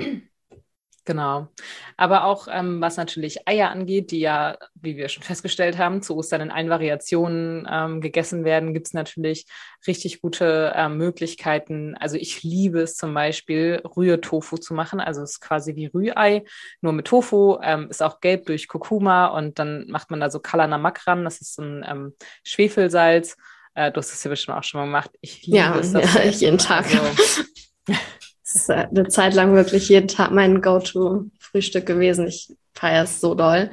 Genau. 1.06 1.48
Aber 1.96 2.24
auch 2.24 2.46
ähm, 2.50 2.80
was 2.80 2.96
natürlich 2.96 3.48
Eier 3.48 3.70
angeht, 3.70 4.10
die 4.10 4.20
ja, 4.20 4.58
wie 4.74 4.96
wir 4.96 5.08
schon 5.08 5.22
festgestellt 5.24 5.78
haben, 5.78 6.02
zu 6.02 6.14
Ostern 6.16 6.42
in 6.42 6.50
allen 6.50 6.68
Variationen 6.68 7.66
ähm, 7.70 8.00
gegessen 8.00 8.44
werden, 8.44 8.74
gibt 8.74 8.88
es 8.88 8.92
natürlich 8.92 9.46
richtig 9.86 10.20
gute 10.20 10.72
äh, 10.74 10.88
Möglichkeiten. 10.88 11.96
Also 11.98 12.16
ich 12.16 12.42
liebe 12.42 12.82
es 12.82 12.96
zum 12.96 13.14
Beispiel, 13.14 13.82
Rührtofu 13.96 14.58
zu 14.58 14.74
machen. 14.74 15.00
Also 15.00 15.22
es 15.22 15.32
ist 15.32 15.40
quasi 15.40 15.74
wie 15.74 15.86
Rührei, 15.86 16.44
nur 16.82 16.92
mit 16.92 17.06
Tofu, 17.06 17.58
ähm, 17.62 17.88
ist 17.88 18.02
auch 18.02 18.20
gelb 18.20 18.46
durch 18.46 18.68
Kurkuma 18.68 19.26
und 19.28 19.58
dann 19.58 19.86
macht 19.88 20.10
man 20.10 20.20
da 20.20 20.30
so 20.30 20.38
Kalanamak 20.38 21.06
ran. 21.06 21.24
Das 21.24 21.40
ist 21.40 21.54
so 21.54 21.62
ein 21.62 21.84
ähm, 21.88 22.14
Schwefelsalz. 22.44 23.36
Äh, 23.74 23.90
du 23.90 23.98
hast 23.98 24.12
es 24.12 24.22
ja 24.22 24.28
bestimmt 24.28 24.58
auch 24.58 24.64
schon 24.64 24.80
mal 24.80 24.86
gemacht. 24.86 25.10
Ich 25.22 25.46
liebe 25.46 25.58
ja, 25.58 25.78
es. 25.78 25.92
Ja, 26.14 26.24
jeden 26.24 26.58
Tag. 26.58 26.86
Also, 26.86 27.42
Das 28.52 28.62
ist 28.62 28.70
eine 28.70 29.08
Zeit 29.08 29.34
lang 29.34 29.54
wirklich 29.54 29.88
jeden 29.88 30.08
Tag 30.08 30.32
mein 30.32 30.60
Go-To-Frühstück 30.60 31.86
gewesen. 31.86 32.26
Ich 32.26 32.52
feiere 32.74 33.04
es 33.04 33.20
so 33.20 33.34
doll. 33.34 33.70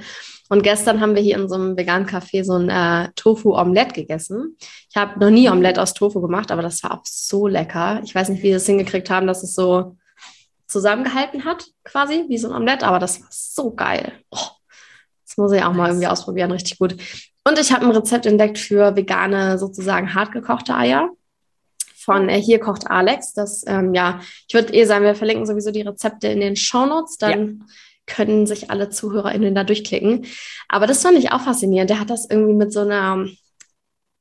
Und 0.50 0.62
gestern 0.64 1.02
haben 1.02 1.16
wir 1.16 1.22
hier 1.22 1.38
in 1.38 1.50
so 1.50 1.56
einem 1.56 1.76
veganen 1.76 2.08
Café 2.08 2.44
so 2.44 2.54
ein 2.54 2.70
äh, 2.70 3.10
Tofu-Omelette 3.16 3.94
gegessen. 3.94 4.56
Ich 4.90 4.96
habe 4.96 5.20
noch 5.20 5.30
nie 5.30 5.50
Omelette 5.50 5.82
aus 5.82 5.94
Tofu 5.94 6.22
gemacht, 6.22 6.52
aber 6.52 6.62
das 6.62 6.84
war 6.84 6.94
auch 6.94 7.06
so 7.06 7.48
lecker. 7.48 8.02
Ich 8.04 8.16
weiß 8.16 8.30
nicht, 8.30 8.44
wie 8.44 8.50
sie 8.50 8.54
es 8.54 8.66
hingekriegt 8.66 9.10
haben, 9.10 9.28
dass 9.28 9.44
es 9.44 9.56
so 9.56 9.98
zusammengehalten 10.68 11.44
hat, 11.44 11.66
quasi, 11.84 12.26
wie 12.28 12.38
so 12.38 12.50
ein 12.50 12.56
Omelette, 12.56 12.86
aber 12.86 13.00
das 13.00 13.22
war 13.22 13.28
so 13.32 13.74
geil. 13.74 14.14
Oh, 14.32 14.38
das 15.26 15.38
muss 15.38 15.52
ich 15.52 15.64
auch 15.64 15.74
mal 15.74 15.90
irgendwie 15.90 16.08
ausprobieren, 16.08 16.52
richtig 16.52 16.78
gut. 16.78 16.96
Und 17.46 17.60
ich 17.60 17.72
habe 17.72 17.86
ein 17.86 17.92
Rezept 17.92 18.26
entdeckt 18.26 18.58
für 18.58 18.96
vegane, 18.96 19.58
sozusagen 19.58 20.14
hartgekochte 20.14 20.76
Eier 20.76 21.10
von 22.08 22.30
äh, 22.30 22.42
Hier 22.42 22.60
kocht 22.60 22.90
Alex. 22.90 23.34
Das, 23.34 23.66
ähm, 23.68 23.94
ja, 23.94 24.22
ich 24.48 24.54
würde 24.54 24.74
eh 24.74 24.86
sagen, 24.86 25.04
wir 25.04 25.14
verlinken 25.14 25.46
sowieso 25.46 25.72
die 25.72 25.82
Rezepte 25.82 26.30
in 26.30 26.40
den 26.40 26.56
Shownotes, 26.56 27.18
dann 27.18 27.60
ja. 27.60 27.66
können 28.06 28.48
sich 28.48 28.72
alle 28.72 28.90
ZuhörerInnen 28.90 29.54
da 29.54 29.66
durchklicken. 29.66 30.26
Aber 30.70 30.88
das 30.88 31.02
fand 31.02 31.18
ich 31.18 31.34
auch 31.34 31.42
faszinierend. 31.42 31.90
Der 31.90 32.00
hat 32.00 32.10
das 32.10 32.26
irgendwie 32.30 32.54
mit 32.54 32.72
so 32.72 32.80
einer, 32.80 33.28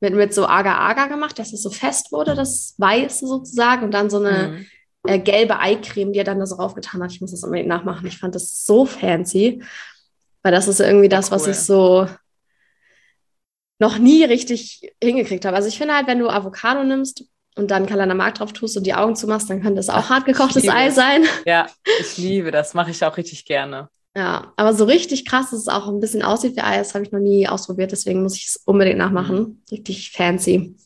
mit, 0.00 0.14
mit 0.14 0.34
so 0.34 0.46
Agar-Agar 0.46 1.08
gemacht, 1.08 1.38
dass 1.38 1.52
es 1.52 1.62
so 1.62 1.70
fest 1.70 2.10
wurde, 2.10 2.34
das 2.34 2.74
Weiße 2.78 3.24
sozusagen, 3.24 3.84
und 3.84 3.94
dann 3.94 4.10
so 4.10 4.18
eine 4.18 4.48
mhm. 4.48 4.66
äh, 5.04 5.20
gelbe 5.20 5.60
Eicreme, 5.60 6.12
die 6.12 6.18
er 6.18 6.24
dann 6.24 6.40
da 6.40 6.46
so 6.46 6.56
raufgetan 6.56 7.00
hat. 7.04 7.12
Ich 7.12 7.20
muss 7.20 7.30
das 7.30 7.44
unbedingt 7.44 7.68
nachmachen. 7.68 8.04
Ich 8.08 8.18
fand 8.18 8.34
das 8.34 8.64
so 8.64 8.84
fancy, 8.84 9.62
weil 10.42 10.50
das 10.50 10.66
ist 10.66 10.80
irgendwie 10.80 11.08
das, 11.08 11.26
cool. 11.26 11.36
was 11.36 11.46
ich 11.46 11.56
so 11.56 12.08
noch 13.78 13.98
nie 13.98 14.24
richtig 14.24 14.92
hingekriegt 15.00 15.44
habe. 15.44 15.54
Also 15.54 15.68
ich 15.68 15.78
finde 15.78 15.94
halt, 15.94 16.08
wenn 16.08 16.18
du 16.18 16.28
Avocado 16.28 16.82
nimmst, 16.82 17.26
und 17.56 17.70
dann 17.70 17.86
Kalender 17.86 18.14
Mark 18.14 18.36
drauf 18.36 18.52
tust 18.52 18.76
und 18.76 18.86
die 18.86 18.94
Augen 18.94 19.16
zumachst, 19.16 19.50
dann 19.50 19.62
könnte 19.62 19.80
es 19.80 19.88
auch 19.88 20.08
hart 20.08 20.24
gekochtes 20.24 20.68
Ei 20.68 20.90
sein. 20.90 21.24
Ja, 21.46 21.66
ich 22.00 22.16
liebe 22.16 22.50
das, 22.50 22.74
mache 22.74 22.90
ich 22.90 23.04
auch 23.04 23.16
richtig 23.16 23.44
gerne. 23.44 23.88
Ja, 24.16 24.52
aber 24.56 24.72
so 24.72 24.84
richtig 24.84 25.26
krass, 25.26 25.50
dass 25.50 25.60
es 25.60 25.68
auch 25.68 25.88
ein 25.88 26.00
bisschen 26.00 26.22
aussieht 26.22 26.56
wie 26.56 26.60
Ei, 26.60 26.78
das 26.78 26.94
habe 26.94 27.04
ich 27.04 27.12
noch 27.12 27.20
nie 27.20 27.48
ausprobiert, 27.48 27.92
deswegen 27.92 28.22
muss 28.22 28.36
ich 28.36 28.46
es 28.46 28.56
unbedingt 28.64 28.98
nachmachen. 28.98 29.36
Mhm. 29.36 29.62
Richtig 29.70 30.12
fancy 30.12 30.76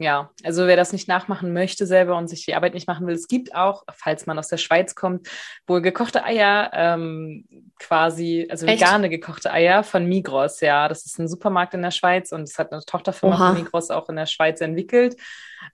ja, 0.00 0.30
also 0.44 0.66
wer 0.68 0.76
das 0.76 0.92
nicht 0.92 1.08
nachmachen 1.08 1.52
möchte 1.52 1.84
selber 1.84 2.16
und 2.16 2.28
sich 2.28 2.44
die 2.44 2.54
Arbeit 2.54 2.74
nicht 2.74 2.86
machen 2.86 3.06
will, 3.06 3.14
es 3.14 3.26
gibt 3.26 3.54
auch, 3.54 3.82
falls 3.92 4.26
man 4.26 4.38
aus 4.38 4.46
der 4.46 4.56
Schweiz 4.56 4.94
kommt, 4.94 5.28
wohl 5.66 5.82
gekochte 5.82 6.24
Eier, 6.24 6.70
ähm, 6.72 7.44
quasi, 7.80 8.46
also 8.48 8.64
Echt? 8.66 8.80
vegane 8.80 9.08
gekochte 9.08 9.52
Eier 9.52 9.82
von 9.82 10.06
Migros, 10.06 10.60
ja. 10.60 10.88
Das 10.88 11.04
ist 11.04 11.18
ein 11.18 11.28
Supermarkt 11.28 11.74
in 11.74 11.82
der 11.82 11.90
Schweiz 11.90 12.30
und 12.30 12.42
es 12.42 12.58
hat 12.58 12.72
eine 12.72 12.80
Tochterfirma 12.84 13.34
Oha. 13.34 13.48
von 13.48 13.62
Migros 13.62 13.90
auch 13.90 14.08
in 14.08 14.16
der 14.16 14.26
Schweiz 14.26 14.60
entwickelt. 14.60 15.16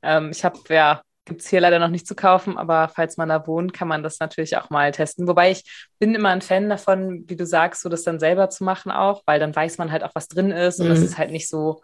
Ähm, 0.03 0.31
ich 0.33 0.43
habe, 0.43 0.59
ja, 0.71 1.03
gibt 1.27 1.43
es 1.43 1.49
hier 1.49 1.61
leider 1.61 1.79
noch 1.79 1.89
nicht 1.89 2.07
zu 2.07 2.15
kaufen, 2.15 2.57
aber 2.57 2.89
falls 2.89 3.17
man 3.19 3.29
da 3.29 3.47
wohnt, 3.47 3.73
kann 3.73 3.89
man 3.89 4.03
das 4.03 4.21
natürlich 4.21 4.57
auch 4.57 4.71
mal 4.71 4.91
testen. 4.93 5.27
Wobei 5.27 5.51
ich 5.51 5.91
bin 5.99 6.15
immer 6.15 6.31
ein 6.31 6.43
Fan 6.43 6.69
davon, 6.69 7.25
wie 7.27 7.37
du 7.37 7.47
sagst, 7.47 7.83
so 7.83 7.89
das 7.89 8.05
dann 8.05 8.21
selber 8.21 8.51
zu 8.51 8.65
machen 8.65 8.91
auch, 8.91 9.23
weil 9.27 9.41
dann 9.41 9.55
weiß 9.55 9.79
man 9.79 9.93
halt 9.93 10.03
auch, 10.03 10.15
was 10.15 10.29
drin 10.29 10.51
ist 10.51 10.81
und 10.81 10.89
das 10.89 11.01
mhm. 11.01 11.05
ist 11.05 11.19
halt 11.19 11.31
nicht 11.31 11.49
so 11.49 11.83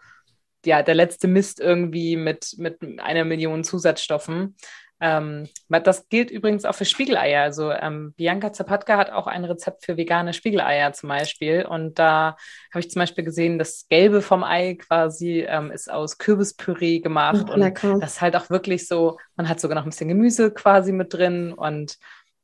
ja, 0.65 0.83
der 0.83 0.95
letzte 0.95 1.27
Mist 1.27 1.59
irgendwie 1.59 2.15
mit, 2.15 2.55
mit 2.57 2.79
einer 2.99 3.25
Million 3.25 3.63
Zusatzstoffen. 3.63 4.55
Ähm, 5.03 5.49
das 5.67 6.07
gilt 6.09 6.29
übrigens 6.29 6.63
auch 6.63 6.75
für 6.75 6.85
Spiegeleier. 6.85 7.41
Also 7.41 7.71
ähm, 7.71 8.13
Bianca 8.15 8.53
Zapatka 8.53 8.97
hat 8.97 9.11
auch 9.11 9.25
ein 9.25 9.43
Rezept 9.43 9.83
für 9.83 9.97
vegane 9.97 10.31
Spiegeleier 10.31 10.93
zum 10.93 11.09
Beispiel. 11.09 11.65
Und 11.65 11.97
da 11.97 12.37
habe 12.71 12.79
ich 12.79 12.91
zum 12.91 12.99
Beispiel 12.99 13.23
gesehen, 13.23 13.57
das 13.57 13.87
Gelbe 13.89 14.21
vom 14.21 14.43
Ei 14.43 14.75
quasi 14.75 15.43
ähm, 15.47 15.71
ist 15.71 15.91
aus 15.91 16.19
Kürbispüree 16.19 16.99
gemacht. 16.99 17.47
Oh, 17.49 17.53
und 17.53 17.61
das 17.61 18.13
ist 18.13 18.21
halt 18.21 18.35
auch 18.35 18.51
wirklich 18.51 18.87
so, 18.87 19.17
man 19.35 19.49
hat 19.49 19.59
sogar 19.59 19.75
noch 19.75 19.85
ein 19.85 19.89
bisschen 19.89 20.07
Gemüse 20.07 20.51
quasi 20.51 20.91
mit 20.91 21.11
drin 21.13 21.51
und 21.51 21.97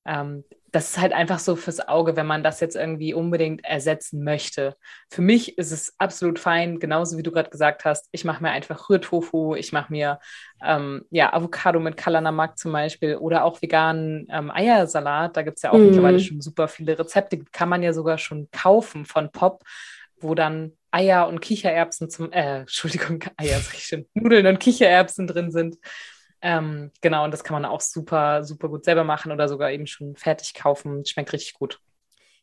ähm, 0.06 0.44
das 0.78 0.90
ist 0.90 1.00
halt 1.00 1.12
einfach 1.12 1.40
so 1.40 1.56
fürs 1.56 1.88
Auge, 1.88 2.16
wenn 2.16 2.28
man 2.28 2.44
das 2.44 2.60
jetzt 2.60 2.76
irgendwie 2.76 3.16
unbedingt 3.16 3.66
ersetzen 3.66 4.24
möchte. 4.24 4.76
Für 5.10 5.24
mich 5.24 5.58
ist 5.58 5.72
es 5.72 5.96
absolut 5.98 6.38
fein, 6.38 6.78
genauso 6.78 7.18
wie 7.18 7.24
du 7.24 7.32
gerade 7.32 7.50
gesagt 7.50 7.84
hast. 7.84 8.08
Ich 8.12 8.24
mache 8.24 8.44
mir 8.44 8.52
einfach 8.52 8.88
Rührtofu, 8.88 9.56
ich 9.56 9.72
mache 9.72 9.92
mir 9.92 10.20
ähm, 10.63 11.04
ja, 11.10 11.34
Avocado 11.34 11.80
mit 11.80 11.98
Kalanamak 11.98 12.60
zum 12.60 12.74
Beispiel 12.74 13.16
oder 13.16 13.44
auch 13.44 13.60
veganen 13.60 14.28
ähm, 14.30 14.52
Eiersalat. 14.52 15.36
Da 15.36 15.42
gibt 15.42 15.58
es 15.58 15.63
ja 15.63 15.72
auch 15.72 15.80
mm. 15.80 15.86
mittlerweile 15.88 16.20
schon 16.20 16.42
super 16.42 16.68
viele 16.68 17.00
Rezepte. 17.00 17.44
Kann 17.52 17.70
man 17.70 17.82
ja 17.82 17.92
sogar 17.92 18.20
schon 18.20 18.48
kaufen 18.52 19.08
von 19.08 19.32
Pop, 19.32 19.63
wo 20.20 20.36
dann 20.36 20.74
Eier 20.92 21.28
und 21.28 21.40
Kichererbsen 21.40 22.12
zum, 22.12 22.32
äh, 22.32 22.60
Entschuldigung, 22.60 23.24
Eier, 23.36 23.58
sag 23.62 23.74
ich 23.74 23.86
schon, 23.86 24.06
Nudeln 24.13 24.46
und 24.46 24.60
Kichererbsen 24.60 25.26
drin 25.26 25.50
sind. 25.50 25.78
Ähm, 26.41 26.91
genau, 27.02 27.23
und 27.23 27.32
das 27.32 27.43
kann 27.43 27.56
man 27.56 27.65
auch 27.65 27.82
super, 27.82 28.43
super 28.43 28.69
gut 28.69 28.86
selber 28.86 29.04
machen 29.04 29.32
oder 29.32 29.47
sogar 29.50 29.71
eben 29.71 29.88
schon 29.88 30.15
fertig 30.15 30.54
kaufen. 30.54 31.06
Schmeckt 31.06 31.34
richtig 31.34 31.54
gut. 31.54 31.80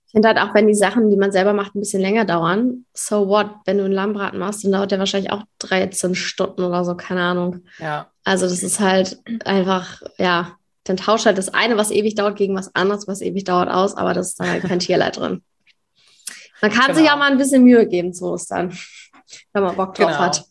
Ich 0.07 0.13
finde 0.13 0.29
halt 0.29 0.39
auch, 0.39 0.55
wenn 0.55 0.69
die 0.69 0.75
Sachen, 0.75 1.11
die 1.11 1.17
man 1.17 1.33
selber 1.33 1.53
macht, 1.53 1.75
ein 1.75 1.81
bisschen 1.81 2.01
länger 2.01 2.25
dauern, 2.25 2.87
so 2.93 3.29
what? 3.29 3.51
Wenn 3.65 3.79
du 3.79 3.85
einen 3.85 3.93
Lammbraten 3.93 4.39
machst, 4.39 4.65
dann 4.65 4.73
dauert 4.73 4.93
der 4.93 5.01
wahrscheinlich 5.01 5.33
auch 5.33 5.43
13 5.59 6.15
Stunden 6.15 6.63
oder 6.63 6.85
so, 6.85 6.95
keine 6.95 7.23
Ahnung. 7.23 7.65
Ja. 7.79 8.11
Also 8.23 8.47
das 8.47 8.63
ist 8.63 8.79
halt 8.79 9.19
einfach, 9.45 10.03
ja, 10.19 10.57
dann 10.85 10.97
tauscht 10.97 11.27
halt 11.27 11.39
das 11.39 11.53
eine, 11.53 11.77
was 11.77 11.91
ewig 11.91 12.15
dauert, 12.15 12.37
gegen 12.37 12.55
was 12.55 12.75
anderes, 12.75 13.09
was 13.09 13.23
ewig 13.23 13.45
dauert, 13.45 13.69
aus, 13.69 13.97
aber 13.97 14.15
das 14.15 14.29
ist 14.29 14.41
dann 14.41 14.51
halt 14.51 14.63
kein 14.65 14.79
Tierleid 14.79 15.17
drin. 15.17 15.43
Man 16.63 16.71
kann 16.71 16.87
genau. 16.87 16.99
sich 16.99 17.11
auch 17.11 17.17
mal 17.17 17.31
ein 17.31 17.39
bisschen 17.39 17.65
Mühe 17.65 17.87
geben 17.87 18.13
zu 18.13 18.27
Ostern, 18.27 18.77
wenn 19.53 19.63
man 19.63 19.77
Bock 19.77 19.95
drauf 19.95 20.07
genau. 20.07 20.19
hat. 20.19 20.45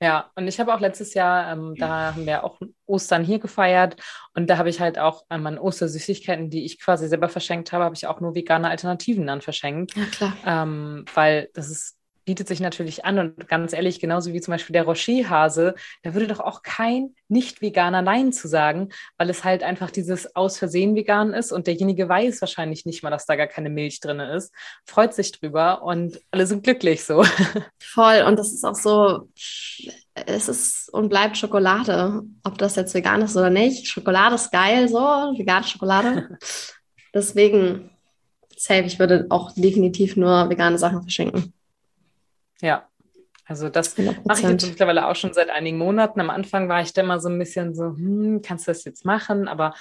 Ja, 0.00 0.30
und 0.34 0.46
ich 0.46 0.60
habe 0.60 0.74
auch 0.74 0.80
letztes 0.80 1.14
Jahr, 1.14 1.50
ähm, 1.52 1.74
da 1.78 2.14
haben 2.14 2.26
wir 2.26 2.44
auch 2.44 2.60
Ostern 2.84 3.24
hier 3.24 3.38
gefeiert 3.38 3.96
und 4.34 4.48
da 4.50 4.58
habe 4.58 4.68
ich 4.68 4.78
halt 4.78 4.98
auch 4.98 5.24
an 5.30 5.42
meinen 5.42 5.58
Ostersüßigkeiten, 5.58 6.50
die 6.50 6.66
ich 6.66 6.80
quasi 6.80 7.08
selber 7.08 7.30
verschenkt 7.30 7.72
habe, 7.72 7.84
habe 7.84 7.94
ich 7.94 8.06
auch 8.06 8.20
nur 8.20 8.34
vegane 8.34 8.68
Alternativen 8.68 9.26
dann 9.26 9.40
verschenkt. 9.40 9.96
Ja, 9.96 10.04
klar. 10.04 10.36
Ähm, 10.44 11.06
weil 11.14 11.48
das 11.54 11.70
ist 11.70 11.95
bietet 12.26 12.48
sich 12.48 12.60
natürlich 12.60 13.04
an 13.04 13.18
und 13.18 13.48
ganz 13.48 13.72
ehrlich, 13.72 14.00
genauso 14.00 14.32
wie 14.32 14.40
zum 14.40 14.52
Beispiel 14.52 14.74
der 14.74 14.82
Rocher-Hase, 14.82 15.76
da 16.02 16.12
würde 16.12 16.26
doch 16.26 16.40
auch 16.40 16.62
kein 16.62 17.14
Nicht-Veganer 17.28 18.02
Nein 18.02 18.32
zu 18.32 18.48
sagen, 18.48 18.90
weil 19.16 19.30
es 19.30 19.44
halt 19.44 19.62
einfach 19.62 19.92
dieses 19.92 20.34
aus 20.34 20.58
Versehen 20.58 20.96
vegan 20.96 21.32
ist 21.32 21.52
und 21.52 21.68
derjenige 21.68 22.08
weiß 22.08 22.40
wahrscheinlich 22.42 22.84
nicht 22.84 23.04
mal, 23.04 23.10
dass 23.10 23.26
da 23.26 23.36
gar 23.36 23.46
keine 23.46 23.70
Milch 23.70 24.00
drin 24.00 24.18
ist, 24.18 24.52
freut 24.84 25.14
sich 25.14 25.32
drüber 25.32 25.82
und 25.82 26.20
alle 26.32 26.46
sind 26.46 26.64
glücklich 26.64 27.04
so. 27.04 27.24
Voll 27.78 28.22
und 28.26 28.36
das 28.36 28.52
ist 28.52 28.64
auch 28.64 28.74
so, 28.74 29.28
es 30.14 30.48
ist 30.48 30.92
und 30.92 31.08
bleibt 31.08 31.36
Schokolade, 31.36 32.22
ob 32.42 32.58
das 32.58 32.74
jetzt 32.74 32.94
vegan 32.94 33.22
ist 33.22 33.36
oder 33.36 33.50
nicht. 33.50 33.86
Schokolade 33.86 34.34
ist 34.34 34.50
geil, 34.50 34.88
so, 34.88 34.98
vegane 34.98 35.64
Schokolade. 35.64 36.36
Deswegen, 37.14 37.90
safe, 38.56 38.82
ich 38.82 38.98
würde 38.98 39.26
auch 39.30 39.52
definitiv 39.52 40.16
nur 40.16 40.50
vegane 40.50 40.76
Sachen 40.76 41.02
verschenken. 41.02 41.52
Ja, 42.62 42.88
also 43.48 43.68
das 43.68 43.96
100%. 43.96 44.26
mache 44.26 44.42
ich 44.42 44.48
jetzt 44.48 44.68
mittlerweile 44.68 45.06
auch 45.06 45.14
schon 45.14 45.32
seit 45.32 45.50
einigen 45.50 45.78
Monaten. 45.78 46.20
Am 46.20 46.30
Anfang 46.30 46.68
war 46.68 46.82
ich 46.82 46.92
da 46.92 47.02
immer 47.02 47.20
so 47.20 47.28
ein 47.28 47.38
bisschen 47.38 47.74
so, 47.74 47.84
hm, 47.84 48.42
kannst 48.42 48.66
du 48.66 48.72
das 48.72 48.84
jetzt 48.84 49.04
machen? 49.04 49.46
Aber 49.46 49.72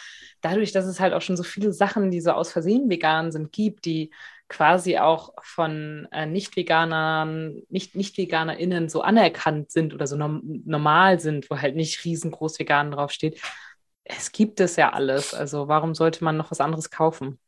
dadurch, 0.41 0.71
dass 0.71 0.85
es 0.85 0.99
halt 0.99 1.13
auch 1.13 1.21
schon 1.21 1.35
so 1.35 1.43
viele 1.43 1.73
Sachen, 1.73 2.11
die 2.11 2.21
so 2.21 2.31
aus 2.31 2.51
Versehen 2.51 2.89
vegan 2.89 3.31
sind, 3.31 3.51
gibt, 3.51 3.85
die 3.85 4.11
quasi 4.49 4.99
auch 4.99 5.33
von 5.41 6.07
äh, 6.11 6.27
Nicht-Veganern, 6.27 7.63
nicht, 7.69 7.95
Nicht-VeganerInnen 7.95 8.88
so 8.88 9.01
anerkannt 9.01 9.71
sind 9.71 9.95
oder 9.95 10.05
so 10.05 10.15
nom 10.15 10.41
normal 10.65 11.19
sind, 11.19 11.49
wo 11.49 11.59
halt 11.59 11.75
nicht 11.75 12.05
riesengroß 12.05 12.59
vegan 12.59 12.91
draufsteht. 12.91 13.41
Es 14.03 14.31
gibt 14.31 14.59
es 14.59 14.75
ja 14.75 14.93
alles. 14.93 15.33
Also 15.33 15.67
warum 15.67 15.95
sollte 15.95 16.23
man 16.23 16.38
noch 16.38 16.51
was 16.51 16.61
anderes 16.61 16.91
kaufen? 16.91 17.39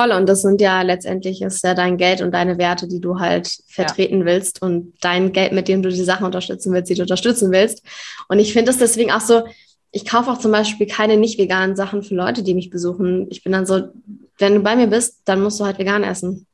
Voll, 0.00 0.12
und 0.12 0.26
das 0.26 0.40
sind 0.40 0.62
ja 0.62 0.80
letztendlich 0.80 1.42
ist 1.42 1.62
ja 1.62 1.74
dein 1.74 1.98
Geld 1.98 2.22
und 2.22 2.32
deine 2.32 2.56
Werte, 2.56 2.88
die 2.88 3.02
du 3.02 3.20
halt 3.20 3.50
vertreten 3.68 4.20
ja. 4.20 4.24
willst 4.24 4.62
und 4.62 4.94
dein 5.02 5.32
Geld, 5.32 5.52
mit 5.52 5.68
dem 5.68 5.82
du 5.82 5.90
die 5.90 6.04
Sachen 6.04 6.24
unterstützen 6.24 6.72
willst, 6.72 6.88
die 6.88 6.94
du 6.94 7.02
unterstützen 7.02 7.52
willst. 7.52 7.82
Und 8.26 8.38
ich 8.38 8.54
finde 8.54 8.70
es 8.70 8.78
deswegen 8.78 9.12
auch 9.12 9.20
so, 9.20 9.44
ich 9.90 10.06
kaufe 10.06 10.30
auch 10.30 10.38
zum 10.38 10.52
Beispiel 10.52 10.86
keine 10.86 11.18
nicht 11.18 11.38
veganen 11.38 11.76
Sachen 11.76 12.02
für 12.02 12.14
Leute, 12.14 12.42
die 12.42 12.54
mich 12.54 12.70
besuchen. 12.70 13.26
Ich 13.28 13.44
bin 13.44 13.52
dann 13.52 13.66
so, 13.66 13.90
wenn 14.38 14.54
du 14.54 14.60
bei 14.60 14.74
mir 14.74 14.86
bist, 14.86 15.20
dann 15.26 15.42
musst 15.42 15.60
du 15.60 15.66
halt 15.66 15.78
vegan 15.78 16.02
essen. 16.02 16.46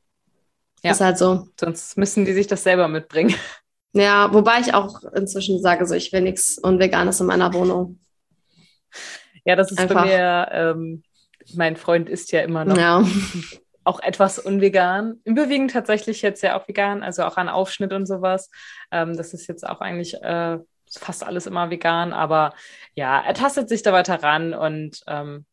Ja. 0.82 0.90
Ist 0.90 1.00
halt 1.00 1.16
so. 1.16 1.46
Sonst 1.60 1.96
müssen 1.96 2.24
die 2.24 2.32
sich 2.32 2.48
das 2.48 2.64
selber 2.64 2.88
mitbringen. 2.88 3.34
Ja, 3.92 4.30
wobei 4.34 4.60
ich 4.60 4.74
auch 4.74 5.04
inzwischen 5.14 5.58
sage, 5.62 5.86
so 5.86 5.94
ich 5.94 6.12
will 6.12 6.20
nichts 6.20 6.58
Unveganes 6.58 7.18
in 7.20 7.28
meiner 7.28 7.54
Wohnung. 7.54 7.98
Ja, 9.46 9.56
das 9.56 9.70
ist 9.70 9.78
Einfach. 9.78 10.02
bei 10.02 10.08
mir, 10.08 10.48
ähm, 10.52 11.02
mein 11.54 11.76
Freund 11.76 12.08
ist 12.08 12.32
ja 12.32 12.40
immer 12.40 12.64
noch 12.64 12.76
ja. 12.76 13.04
auch 13.84 14.00
etwas 14.00 14.38
unvegan. 14.38 15.20
Überwiegend 15.24 15.70
tatsächlich 15.70 16.22
jetzt 16.22 16.42
ja 16.42 16.58
auch 16.58 16.66
vegan, 16.66 17.02
also 17.02 17.24
auch 17.24 17.36
an 17.36 17.48
Aufschnitt 17.48 17.92
und 17.92 18.06
sowas. 18.06 18.50
Ähm, 18.90 19.16
das 19.16 19.32
ist 19.32 19.46
jetzt 19.46 19.66
auch 19.66 19.80
eigentlich 19.80 20.14
äh, 20.22 20.58
fast 20.90 21.24
alles 21.24 21.46
immer 21.46 21.70
vegan, 21.70 22.12
aber 22.12 22.52
ja, 22.94 23.20
er 23.20 23.34
tastet 23.34 23.68
sich 23.68 23.82
da 23.82 23.92
weiter 23.92 24.22
ran 24.22 24.54
und 24.54 25.02
ähm, 25.06 25.46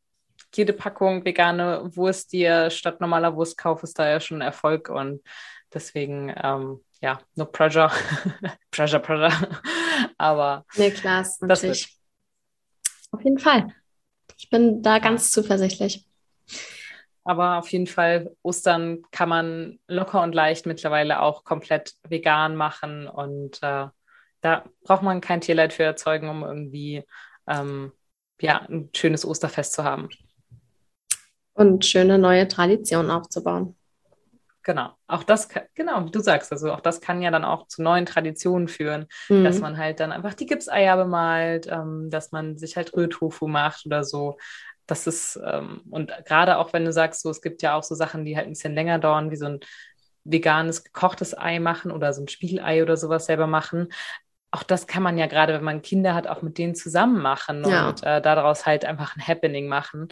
jede 0.56 0.74
Packung 0.74 1.26
vegane 1.26 1.96
Wurst, 1.96 2.34
die 2.34 2.44
er 2.44 2.70
statt 2.70 3.02
normaler 3.02 3.36
Wurst 3.36 3.58
kauft, 3.58 3.84
ist 3.84 3.98
da 3.98 4.08
ja 4.08 4.20
schon 4.20 4.38
ein 4.38 4.48
Erfolg 4.48 4.90
und 4.90 5.22
deswegen, 5.74 6.34
ähm, 6.42 6.84
ja, 7.02 7.20
no 7.36 7.46
pressure. 7.46 7.92
pressure, 8.72 9.00
pressure. 9.00 9.32
Aber. 10.18 10.66
Nee, 10.76 10.92
klar, 10.92 11.26
natürlich. 11.42 12.00
Auf 13.12 13.24
jeden 13.24 13.40
Fall. 13.40 13.68
Ich 14.38 14.50
bin 14.50 14.82
da 14.82 15.00
ganz 15.00 15.32
zuversichtlich. 15.32 16.06
Aber 17.24 17.58
auf 17.58 17.70
jeden 17.70 17.88
Fall, 17.88 18.36
Ostern 18.42 19.02
kann 19.12 19.30
man 19.30 19.80
locker 19.88 20.22
und 20.22 20.36
leicht 20.36 20.66
mittlerweile 20.66 21.22
auch 21.22 21.44
komplett 21.44 21.94
vegan 22.08 22.56
machen. 22.56 23.08
Und 23.08 23.64
äh, 23.64 23.88
da 24.42 24.64
braucht 24.84 25.04
man 25.04 25.22
kein 25.22 25.42
Tierleid 25.42 25.72
für 25.72 25.84
erzeugen, 25.84 26.28
um 26.30 26.44
irgendwie 26.44 27.04
ähm, 27.48 27.94
ja, 28.42 28.62
ein 28.70 28.90
schönes 28.94 29.26
Osterfest 29.26 29.74
zu 29.74 29.84
haben. 29.84 30.10
Und 31.54 31.86
schöne 31.86 32.18
neue 32.18 32.48
Traditionen 32.48 33.12
aufzubauen. 33.12 33.78
Genau, 34.64 34.92
auch 35.08 35.24
das, 35.24 35.50
kann, 35.50 35.64
genau, 35.76 36.06
wie 36.06 36.12
du 36.12 36.22
sagst, 36.22 36.52
also 36.54 36.72
auch 36.72 36.80
das 36.80 37.02
kann 37.02 37.22
ja 37.22 37.32
dann 37.32 37.44
auch 37.44 37.68
zu 37.68 37.84
neuen 37.84 38.06
Traditionen 38.06 38.70
führen, 38.70 39.08
mhm. 39.28 39.44
dass 39.44 39.60
man 39.60 39.78
halt 39.78 40.00
dann 40.00 40.14
einfach 40.14 40.34
die 40.34 40.46
Gipseier 40.46 40.96
bemalt, 40.96 41.68
ähm, 41.70 42.10
dass 42.10 42.32
man 42.32 42.58
sich 42.58 42.78
halt 42.78 42.94
Rührtofu 42.96 43.48
macht 43.48 43.86
oder 43.86 44.06
so. 44.06 44.38
Das 44.86 45.06
ist, 45.06 45.38
ähm, 45.46 45.82
und 45.90 46.12
gerade 46.26 46.58
auch 46.58 46.72
wenn 46.72 46.86
du 46.86 46.94
sagst, 46.94 47.22
so, 47.22 47.30
es 47.30 47.42
gibt 47.42 47.62
ja 47.62 47.76
auch 47.76 47.84
so 47.84 47.94
Sachen, 47.94 48.24
die 48.24 48.38
halt 48.38 48.48
ein 48.48 48.54
bisschen 48.54 48.74
länger 48.74 49.00
dauern, 49.00 49.32
wie 49.32 49.36
so 49.36 49.48
ein 49.48 49.60
veganes 50.24 50.86
gekochtes 50.86 51.38
Ei 51.38 51.60
machen 51.60 51.92
oder 51.92 52.14
so 52.14 52.22
ein 52.22 52.30
Spiegelei 52.30 52.82
oder 52.84 52.96
sowas 52.96 53.26
selber 53.26 53.48
machen. 53.48 53.90
Auch 54.52 54.64
das 54.64 54.88
kann 54.88 55.04
man 55.04 55.18
ja 55.18 55.28
gerade, 55.28 55.54
wenn 55.54 55.64
man 55.64 55.82
Kinder 55.82 56.14
hat, 56.14 56.28
auch 56.28 56.42
mit 56.42 56.58
denen 56.58 56.76
zusammen 56.76 57.22
machen 57.22 57.66
ja. 57.68 57.90
und 57.90 58.04
äh, 58.04 58.22
daraus 58.22 58.66
halt 58.66 58.86
einfach 58.86 59.18
ein 59.18 59.28
Happening 59.28 59.68
machen 59.68 60.08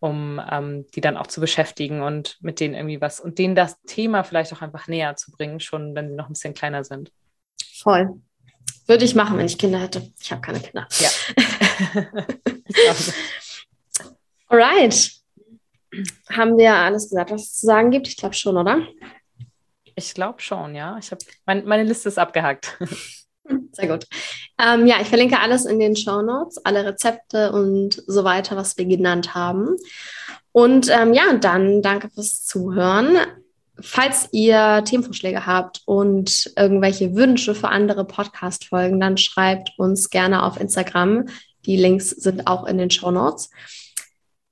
um 0.00 0.40
ähm, 0.50 0.86
die 0.94 1.00
dann 1.00 1.16
auch 1.16 1.26
zu 1.26 1.40
beschäftigen 1.40 2.02
und 2.02 2.38
mit 2.40 2.60
denen 2.60 2.74
irgendwie 2.74 3.00
was 3.00 3.20
und 3.20 3.38
denen 3.38 3.54
das 3.54 3.80
Thema 3.82 4.22
vielleicht 4.22 4.52
auch 4.52 4.62
einfach 4.62 4.86
näher 4.88 5.16
zu 5.16 5.32
bringen, 5.32 5.60
schon 5.60 5.94
wenn 5.94 6.08
sie 6.08 6.14
noch 6.14 6.28
ein 6.28 6.34
bisschen 6.34 6.54
kleiner 6.54 6.84
sind. 6.84 7.10
Voll. 7.74 8.20
Würde 8.86 9.04
ich 9.04 9.14
machen, 9.14 9.36
wenn 9.38 9.46
ich 9.46 9.58
Kinder 9.58 9.80
hätte. 9.80 10.12
Ich 10.20 10.30
habe 10.30 10.40
keine 10.40 10.60
Kinder. 10.60 10.86
Ja. 10.98 11.10
Alright. 14.48 15.12
Haben 16.30 16.56
wir 16.56 16.74
alles 16.74 17.10
gesagt, 17.10 17.30
was 17.30 17.42
es 17.42 17.54
zu 17.56 17.66
sagen 17.66 17.90
gibt? 17.90 18.08
Ich 18.08 18.16
glaube 18.16 18.34
schon, 18.34 18.56
oder? 18.56 18.86
Ich 19.94 20.14
glaube 20.14 20.40
schon, 20.40 20.74
ja. 20.74 20.96
Ich 20.98 21.10
habe 21.10 21.24
mein, 21.44 21.64
meine 21.66 21.82
Liste 21.82 22.08
ist 22.08 22.18
abgehakt. 22.18 22.78
Sehr 23.78 23.88
gut. 23.88 24.08
Ähm, 24.60 24.88
ja, 24.88 24.96
ich 25.00 25.06
verlinke 25.06 25.38
alles 25.38 25.64
in 25.64 25.78
den 25.78 25.94
Show 25.94 26.20
Notes, 26.20 26.58
alle 26.64 26.84
Rezepte 26.84 27.52
und 27.52 28.02
so 28.08 28.24
weiter, 28.24 28.56
was 28.56 28.76
wir 28.76 28.86
genannt 28.86 29.36
haben. 29.36 29.76
Und 30.50 30.90
ähm, 30.90 31.14
ja, 31.14 31.32
dann 31.34 31.80
danke 31.80 32.10
fürs 32.10 32.44
Zuhören. 32.44 33.18
Falls 33.80 34.30
ihr 34.32 34.82
Themenvorschläge 34.84 35.46
habt 35.46 35.82
und 35.84 36.52
irgendwelche 36.56 37.14
Wünsche 37.14 37.54
für 37.54 37.68
andere 37.68 38.04
Podcast-Folgen, 38.04 38.98
dann 38.98 39.16
schreibt 39.16 39.70
uns 39.76 40.10
gerne 40.10 40.42
auf 40.42 40.58
Instagram. 40.58 41.28
Die 41.64 41.76
Links 41.76 42.10
sind 42.10 42.48
auch 42.48 42.66
in 42.66 42.78
den 42.78 42.90
Show 42.90 43.12
Notes. 43.12 43.50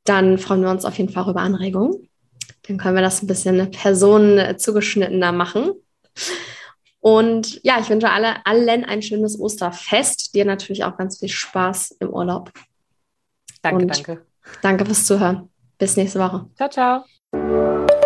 Dann 0.05 0.39
freuen 0.39 0.62
wir 0.62 0.71
uns 0.71 0.85
auf 0.85 0.97
jeden 0.99 1.12
Fall 1.12 1.29
über 1.29 1.41
Anregungen. 1.41 2.09
Dann 2.69 2.79
können 2.79 2.95
wir 2.95 3.03
das 3.03 3.25
ein 3.25 3.27
bisschen 3.27 3.73
personenzugeschnittener 3.73 5.33
machen. 5.33 5.73
Und 7.07 7.61
ja, 7.62 7.79
ich 7.79 7.88
wünsche 7.88 8.11
alle, 8.11 8.45
allen 8.45 8.85
ein 8.85 9.01
schönes 9.01 9.38
Osterfest. 9.38 10.35
Dir 10.35 10.45
natürlich 10.45 10.83
auch 10.83 10.97
ganz 10.97 11.21
viel 11.21 11.29
Spaß 11.29 11.99
im 12.01 12.11
Urlaub. 12.11 12.51
Danke, 13.62 13.83
Und 13.83 13.95
danke. 13.95 14.27
Danke 14.61 14.85
fürs 14.87 15.07
Zuhören. 15.07 15.49
Bis 15.79 15.97
nächste 15.97 16.19
Woche. 16.19 16.51
Ciao, 16.57 16.69
ciao. 16.69 17.97